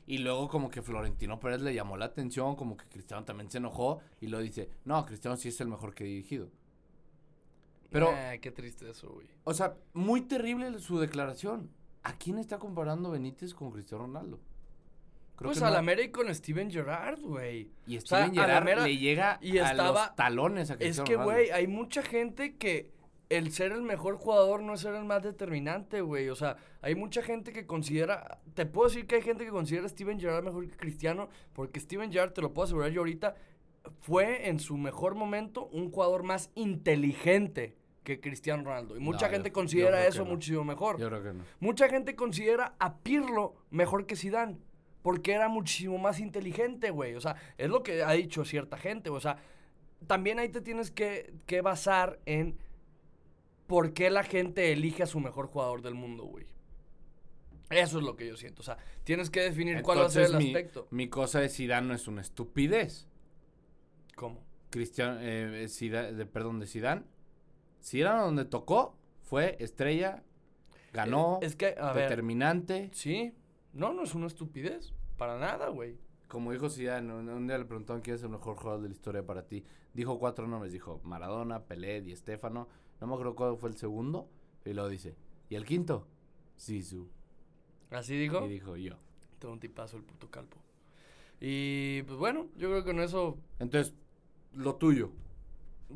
Y 0.06 0.19
luego 0.19 0.47
como 0.47 0.69
que 0.69 0.82
Florentino 0.82 1.39
Pérez 1.39 1.62
le 1.62 1.73
llamó 1.73 1.97
la 1.97 2.06
atención, 2.06 2.56
como 2.56 2.75
que 2.78 2.86
Cristiano 2.86 3.23
también 3.25 3.49
se 3.49 3.60
enojó 3.60 3.99
y 4.19 4.28
lo 4.28 4.39
dice, 4.39 4.69
no, 4.86 5.06
Cristiano 5.06 5.38
sí 5.38 5.49
es 5.49 5.62
el 5.62 5.67
mejor 5.67 5.93
que 5.93 6.04
he 6.04 6.08
dirigido. 6.08 6.49
Pero, 7.89 8.12
Ah, 8.15 8.38
qué 8.39 8.52
triste 8.52 8.89
eso, 8.89 9.10
güey. 9.10 9.28
o 9.43 9.54
sea, 9.54 9.75
muy 9.93 10.21
terrible 10.21 10.78
su 10.80 10.99
declaración. 10.99 11.69
¿A 12.04 12.13
quién 12.17 12.38
está 12.38 12.60
comparando 12.60 13.12
Benítez 13.12 13.54
con 13.54 13.71
Cristiano 13.71 14.06
Ronaldo? 14.06 14.39
Creo 15.36 15.49
Pues 15.49 15.60
que 15.60 15.65
al 15.65 15.73
no- 15.73 15.80
América 15.80 16.19
con 16.21 16.34
Steven 16.36 16.69
Gerrard, 16.69 17.19
güey. 17.21 17.71
Y 17.88 17.97
o 17.97 18.02
sea, 18.02 18.25
Steven 18.25 18.39
a 18.39 18.41
la 18.41 18.47
Gerrard 18.54 18.65
mera- 18.65 18.84
le 18.84 18.97
llega 18.97 19.38
y 19.41 19.58
a 19.58 19.71
estaba- 19.71 20.06
los 20.08 20.15
talones 20.15 20.69
a 20.69 20.73
Es 20.73 20.80
Cristiano 20.80 21.06
que, 21.06 21.13
Ronaldo. 21.13 21.34
güey, 21.34 21.49
hay 21.52 21.67
mucha 21.67 22.02
gente 22.04 22.56
que 22.58 22.91
el 23.30 23.52
ser 23.52 23.71
el 23.71 23.82
mejor 23.84 24.15
jugador 24.17 24.62
no 24.63 24.73
es 24.73 24.82
ser 24.82 24.95
el 24.95 25.06
más 25.06 25.21
determinante, 25.23 26.02
güey. 26.02 26.30
O 26.30 26.36
sea, 26.36 26.58
hay 26.82 26.95
mucha 26.95 27.21
gente 27.21 27.54
que 27.54 27.65
considera. 27.65 28.39
Te 28.54 28.65
puedo 28.65 28.89
decir 28.89 29.08
que 29.08 29.15
hay 29.15 29.21
gente 29.21 29.45
que 29.45 29.52
considera 29.52 29.86
a 29.86 29.89
Steven 29.89 30.19
Gerrard 30.19 30.43
mejor 30.43 30.67
que 30.69 30.75
Cristiano, 30.78 31.30
porque 31.54 31.80
Steven 31.80 32.12
Gerrard, 32.12 32.34
te 32.34 32.41
lo 32.41 32.54
puedo 32.54 32.65
asegurar 32.65 32.91
yo 32.91 33.02
ahorita, 33.02 33.36
fue 34.02 34.49
en 34.49 34.60
su 34.60 34.78
mejor 34.78 35.15
momento 35.15 35.67
un 35.67 35.89
jugador 35.91 36.23
más 36.23 36.52
inteligente 36.56 37.75
que 38.17 38.19
Cristiano 38.19 38.63
Ronaldo. 38.63 38.98
Y 38.98 39.00
mucha 39.00 39.28
No, 39.28 39.34
gente 39.34 39.50
yo- 39.50 39.54
considera 39.54 40.06
eso 40.08 40.24
no. 40.26 40.32
muchísimo 40.32 40.63
mejor. 40.63 41.00
Yo 41.00 41.08
creo 41.10 41.22
que 41.24 41.34
no. 41.34 41.43
Mucha 41.60 41.88
gente 41.89 42.15
considera 42.15 42.74
a 42.80 42.98
Pirlo 42.98 43.56
mejor 43.69 44.06
que 44.08 44.15
Zidane. 44.15 44.58
Porque 45.02 45.32
era 45.34 45.48
muchísimo 45.48 45.98
más 45.98 46.19
inteligente, 46.19 46.89
güey. 46.89 47.15
O 47.15 47.22
sea, 47.22 47.36
es 47.58 47.69
lo 47.69 47.84
que 47.84 48.04
ha 48.04 48.12
dicho 48.12 48.43
cierta 48.45 48.78
gente. 48.78 49.10
O 49.10 49.19
sea, 49.19 49.38
también 50.08 50.39
ahí 50.39 50.50
te 50.50 50.60
tienes 50.62 50.91
que, 50.91 51.34
que 51.45 51.62
basar 51.62 52.19
en 52.26 52.58
por 53.67 53.93
qué 53.93 54.10
la 54.10 54.24
gente 54.24 54.72
elige 54.74 55.04
a 55.04 55.06
su 55.06 55.19
mejor 55.19 55.48
jugador 55.48 55.82
del 55.84 55.93
mundo, 55.93 56.26
güey. 56.26 56.48
Eso 57.69 58.00
es 58.00 58.04
lo 58.04 58.15
que 58.15 58.28
yo 58.28 58.36
siento. 58.36 58.62
O 58.62 58.65
sea, 58.65 58.78
tienes 59.04 59.30
que 59.30 59.41
definir 59.41 59.82
cuál 59.84 60.00
va 60.00 60.06
a 60.08 60.10
ser 60.10 60.26
el 60.26 60.38
mi- 60.38 60.48
aspecto. 60.48 60.88
Mi 60.91 61.08
cosa 61.08 61.39
de 61.39 61.50
Zidane 61.50 61.88
no 61.88 61.93
es 61.93 62.08
una 62.08 62.22
estupidez. 62.22 63.08
¿Cómo? 64.15 64.43
Cristiano, 64.72 65.17
eh, 65.22 65.67
de, 65.67 66.26
perdón, 66.26 66.60
de 66.60 66.67
Zidane. 66.67 67.04
Zidane 67.84 68.22
donde 68.22 68.46
tocó 68.46 68.96
fue 69.22 69.56
estrella, 69.60 70.24
ganó, 70.94 71.39
Eh, 71.42 71.46
Es 71.46 71.56
que, 71.56 71.76
a 71.80 71.94
ver. 71.94 72.10
determinante. 72.10 72.89
Sí. 72.94 73.34
No, 73.74 73.94
no 73.94 74.04
es 74.04 74.15
una 74.15 74.28
estupidez. 74.28 74.94
Para 75.18 75.38
nada, 75.38 75.70
güey. 75.70 75.98
Como 76.28 76.52
dijo 76.52 76.70
Zidane, 76.70 77.13
un, 77.13 77.30
un 77.30 77.48
día 77.48 77.58
le 77.58 77.65
preguntaron 77.65 78.02
quién 78.02 78.15
es 78.15 78.24
el 78.24 78.30
mejor 78.30 78.56
jugador 78.56 78.82
de 78.82 78.89
la 78.89 78.94
historia 78.96 79.26
para 79.26 79.48
ti. 79.48 79.63
Dijo 79.94 80.20
cuatro 80.20 80.48
nombres, 80.48 80.72
dijo 80.72 81.02
Maradona, 81.04 81.63
Pelé, 81.65 82.02
Di 82.02 82.15
Stéfano. 82.15 82.68
No 83.02 83.08
me 83.08 83.13
acuerdo 83.13 83.36
cuál 83.36 83.58
fue 83.58 83.70
el 83.70 83.78
segundo. 83.78 84.30
Y 84.65 84.74
luego 84.74 84.89
dice, 84.89 85.15
¿y 85.50 85.56
el 85.56 85.65
quinto? 85.65 86.08
Sisu. 86.56 87.10
Así 87.92 88.15
dijo. 88.18 88.46
Y 88.46 88.50
dijo 88.50 88.76
yo. 88.78 88.96
Tengo 89.39 89.54
un 89.54 89.60
tipazo 89.60 89.98
el 89.98 90.04
puto 90.04 90.30
calpo. 90.30 90.58
Y 91.39 92.04
pues 92.04 92.18
bueno, 92.20 92.48
yo 92.58 92.70
creo 92.70 92.84
que 92.84 92.92
con 92.92 93.00
eso, 93.00 93.38
Entonces, 93.60 93.94
lo 94.54 94.76
tuyo, 94.76 95.12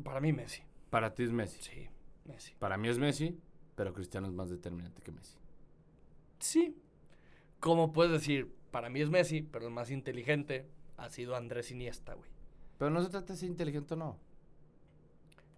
para 0.02 0.20
mí 0.20 0.32
Messi. 0.32 0.62
Para 0.94 1.12
ti 1.12 1.24
es 1.24 1.32
Messi. 1.32 1.60
Sí, 1.60 1.88
Messi. 2.24 2.54
Para 2.60 2.76
mí 2.76 2.86
es 2.88 3.00
Messi, 3.00 3.36
pero 3.74 3.92
Cristiano 3.92 4.28
es 4.28 4.32
más 4.32 4.48
determinante 4.48 5.02
que 5.02 5.10
Messi. 5.10 5.36
Sí. 6.38 6.76
Como 7.58 7.92
puedes 7.92 8.12
decir, 8.12 8.54
para 8.70 8.90
mí 8.90 9.00
es 9.00 9.10
Messi, 9.10 9.42
pero 9.42 9.66
el 9.66 9.72
más 9.72 9.90
inteligente 9.90 10.68
ha 10.96 11.10
sido 11.10 11.34
Andrés 11.34 11.72
Iniesta, 11.72 12.14
güey. 12.14 12.30
Pero 12.78 12.92
no 12.92 13.02
se 13.02 13.10
trata 13.10 13.32
de 13.32 13.40
ser 13.40 13.48
inteligente 13.48 13.94
o 13.94 13.96
no. 13.96 14.10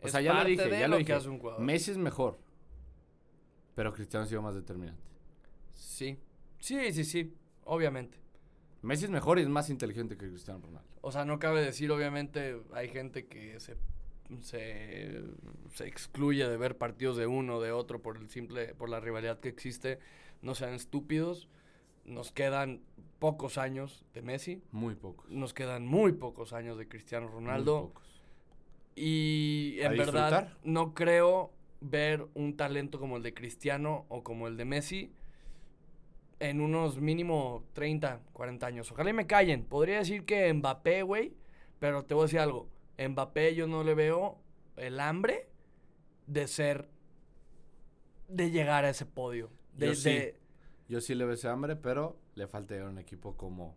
O 0.00 0.06
Es 0.06 0.12
sea, 0.12 0.22
ya 0.22 0.32
lo 0.32 0.48
dije, 0.48 0.70
ya 0.70 0.88
lo 0.88 0.96
dije. 0.96 1.14
Messi 1.58 1.90
es 1.90 1.98
mejor. 1.98 2.38
Pero 3.74 3.92
Cristiano 3.92 4.24
ha 4.24 4.26
sido 4.26 4.40
más 4.40 4.54
determinante. 4.54 5.02
Sí. 5.74 6.18
Sí, 6.60 6.94
sí, 6.94 7.04
sí. 7.04 7.34
Obviamente. 7.64 8.16
Messi 8.80 9.04
es 9.04 9.10
mejor 9.10 9.38
y 9.38 9.42
es 9.42 9.50
más 9.50 9.68
inteligente 9.68 10.16
que 10.16 10.30
Cristiano 10.30 10.60
Ronaldo. 10.62 10.88
O 11.02 11.12
sea, 11.12 11.26
no 11.26 11.38
cabe 11.38 11.60
decir, 11.60 11.90
obviamente, 11.92 12.58
hay 12.72 12.88
gente 12.88 13.26
que 13.26 13.60
se, 13.60 13.76
se, 14.42 15.22
se 15.74 15.86
excluye 15.86 16.48
de 16.48 16.56
ver 16.56 16.76
partidos 16.78 17.16
de 17.16 17.26
uno 17.26 17.56
o 17.56 17.60
de 17.62 17.72
otro 17.72 18.02
por 18.02 18.16
el 18.16 18.28
simple, 18.30 18.74
por 18.74 18.88
la 18.88 19.00
rivalidad 19.00 19.40
que 19.40 19.48
existe. 19.48 19.98
No 20.42 20.54
sean 20.54 20.74
estúpidos. 20.74 21.48
Nos 22.04 22.32
quedan 22.32 22.82
pocos 23.18 23.58
años 23.58 24.04
de 24.14 24.22
Messi. 24.22 24.62
Muy 24.70 24.94
pocos. 24.94 25.28
Nos 25.30 25.54
quedan 25.54 25.86
muy 25.86 26.12
pocos 26.12 26.52
años 26.52 26.78
de 26.78 26.88
Cristiano 26.88 27.28
Muy 27.28 27.34
Ronaldo. 27.34 27.88
pocos. 27.88 28.22
Y 28.94 29.78
¿A 29.82 29.86
en 29.86 29.96
verdad 29.96 30.30
disfrutar? 30.30 30.58
no 30.64 30.94
creo 30.94 31.52
ver 31.80 32.26
un 32.34 32.56
talento 32.56 32.98
como 32.98 33.16
el 33.18 33.22
de 33.22 33.34
Cristiano 33.34 34.06
o 34.08 34.22
como 34.22 34.48
el 34.48 34.56
de 34.56 34.64
Messi 34.64 35.12
en 36.40 36.60
unos 36.60 37.00
mínimo 37.00 37.64
30, 37.72 38.20
40 38.32 38.66
años. 38.66 38.90
Ojalá 38.92 39.10
y 39.10 39.12
me 39.14 39.26
callen. 39.26 39.64
Podría 39.64 39.98
decir 39.98 40.24
que 40.24 40.52
Mbappé, 40.52 41.02
güey, 41.02 41.34
pero 41.78 42.04
te 42.04 42.14
voy 42.14 42.22
a 42.22 42.26
decir 42.26 42.40
algo. 42.40 42.68
Mbappé 42.98 43.54
yo 43.54 43.66
no 43.66 43.82
le 43.84 43.94
veo 43.94 44.38
el 44.76 45.00
hambre 45.00 45.48
de 46.26 46.46
ser, 46.46 46.88
de 48.28 48.50
llegar 48.50 48.84
a 48.84 48.90
ese 48.90 49.06
podio. 49.06 49.50
De, 49.74 49.88
Yo 49.88 49.94
sí. 49.94 50.10
de- 50.10 50.40
Yo 50.88 51.00
sí 51.00 51.14
le 51.14 51.24
veo 51.24 51.34
ese 51.34 51.48
hambre, 51.48 51.76
pero 51.76 52.16
le 52.34 52.46
falta 52.46 52.80
a 52.80 52.88
un 52.88 52.98
equipo 52.98 53.36
como 53.36 53.76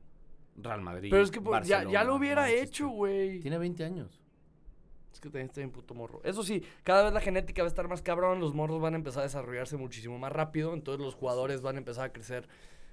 Real 0.55 0.82
Madrid. 0.82 1.10
pero 1.12 1.23
es 1.23 1.32
que 1.32 1.41
pues, 1.41 1.67
ya, 1.67 1.84
ya 1.89 2.03
lo 2.03 2.15
hubiera 2.15 2.41
Manchester. 2.43 2.67
hecho, 2.67 2.89
güey. 2.89 3.39
Tiene 3.39 3.58
20 3.58 3.84
años. 3.84 4.21
Es 5.12 5.19
que 5.19 5.29
también 5.29 5.47
está 5.47 5.60
bien 5.62 5.71
puto 5.71 5.93
morro. 5.95 6.21
Eso 6.23 6.43
sí, 6.43 6.63
cada 6.84 7.03
vez 7.05 7.13
la 7.13 7.19
genética 7.19 7.63
va 7.63 7.67
a 7.67 7.69
estar 7.69 7.88
más 7.88 8.01
cabrón, 8.03 8.39
los 8.39 8.53
morros 8.53 8.79
van 8.79 8.93
a 8.93 8.97
empezar 8.97 9.21
a 9.21 9.23
desarrollarse 9.23 9.75
muchísimo 9.75 10.19
más 10.19 10.32
rápido, 10.32 10.73
entonces 10.73 11.03
los 11.03 11.15
jugadores 11.15 11.62
van 11.62 11.75
a 11.75 11.79
empezar 11.79 12.05
a 12.05 12.13
crecer. 12.13 12.47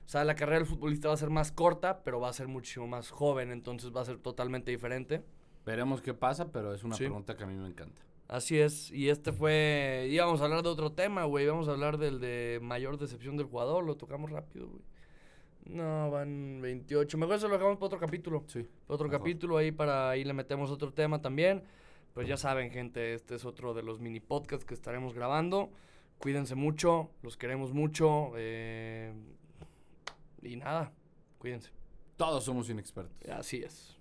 O 0.07 0.09
sea, 0.09 0.25
la 0.25 0.35
carrera 0.35 0.59
del 0.59 0.67
futbolista 0.67 1.09
va 1.09 1.15
a 1.15 1.19
ser 1.19 1.31
más 1.31 1.53
corta, 1.53 2.03
pero 2.05 2.19
va 2.21 2.29
a 2.31 2.33
ser 2.33 2.49
muchísimo 2.49 2.87
más 2.87 3.11
joven, 3.11 3.51
entonces 3.51 3.91
va 3.95 4.01
a 4.01 4.05
ser 4.07 4.19
totalmente 4.19 4.71
diferente. 4.71 5.25
Veremos 5.67 6.01
qué 6.01 6.15
pasa, 6.15 6.51
pero 6.53 6.73
es 6.73 6.83
una 6.85 6.97
Sí. 6.97 7.05
pregunta 7.05 7.37
que 7.37 7.45
a 7.45 7.47
mí 7.47 7.55
me 7.55 7.67
encanta. 7.69 8.01
Así 8.29 8.59
es, 8.59 8.91
y 8.91 9.09
este 9.09 9.33
fue... 9.33 10.09
Íbamos 10.11 10.41
a 10.41 10.45
hablar 10.45 10.63
de 10.63 10.69
otro 10.69 10.93
tema, 10.93 11.25
güey, 11.25 11.45
íbamos 11.45 11.69
a 11.69 11.73
hablar 11.73 11.99
del 11.99 12.19
de 12.21 12.59
mayor 12.63 12.99
decepción 12.99 13.37
del 13.37 13.47
jugador, 13.47 13.85
lo 13.85 13.97
tocamos 13.97 14.31
rápido, 14.31 14.69
güey. 14.69 14.83
No, 15.67 16.11
van 16.11 16.61
28. 16.63 17.19
Mejor 17.19 17.35
eso 17.37 17.49
lo 17.49 17.55
dejamos 17.55 17.77
para 17.77 17.87
otro 17.87 17.99
capítulo. 17.99 18.45
Sí. 18.47 18.67
Otro 18.87 19.09
Mejor. 19.09 19.21
capítulo 19.21 19.57
ahí 19.59 19.73
para 19.73 20.11
ahí 20.11 20.23
le 20.25 20.33
metemos 20.33 20.71
otro 20.71 20.93
tema 20.93 21.21
también. 21.21 21.65
Pues 22.15 22.29
ya 22.29 22.37
saben, 22.37 22.71
gente, 22.71 23.15
este 23.15 23.35
es 23.35 23.45
otro 23.45 23.75
de 23.75 23.83
los 23.83 23.99
mini 24.01 24.21
podcasts 24.21 24.65
que 24.65 24.75
estaremos 24.75 25.13
grabando. 25.13 25.71
Cuídense 26.19 26.55
mucho, 26.55 27.11
los 27.23 27.37
queremos 27.37 27.73
mucho. 27.73 28.31
eh, 28.37 29.13
y 30.43 30.55
nada, 30.57 30.93
cuídense. 31.39 31.71
Todos 32.17 32.45
somos 32.45 32.71
inexpertos. 32.71 33.29
Así 33.29 33.63
es. 33.65 33.97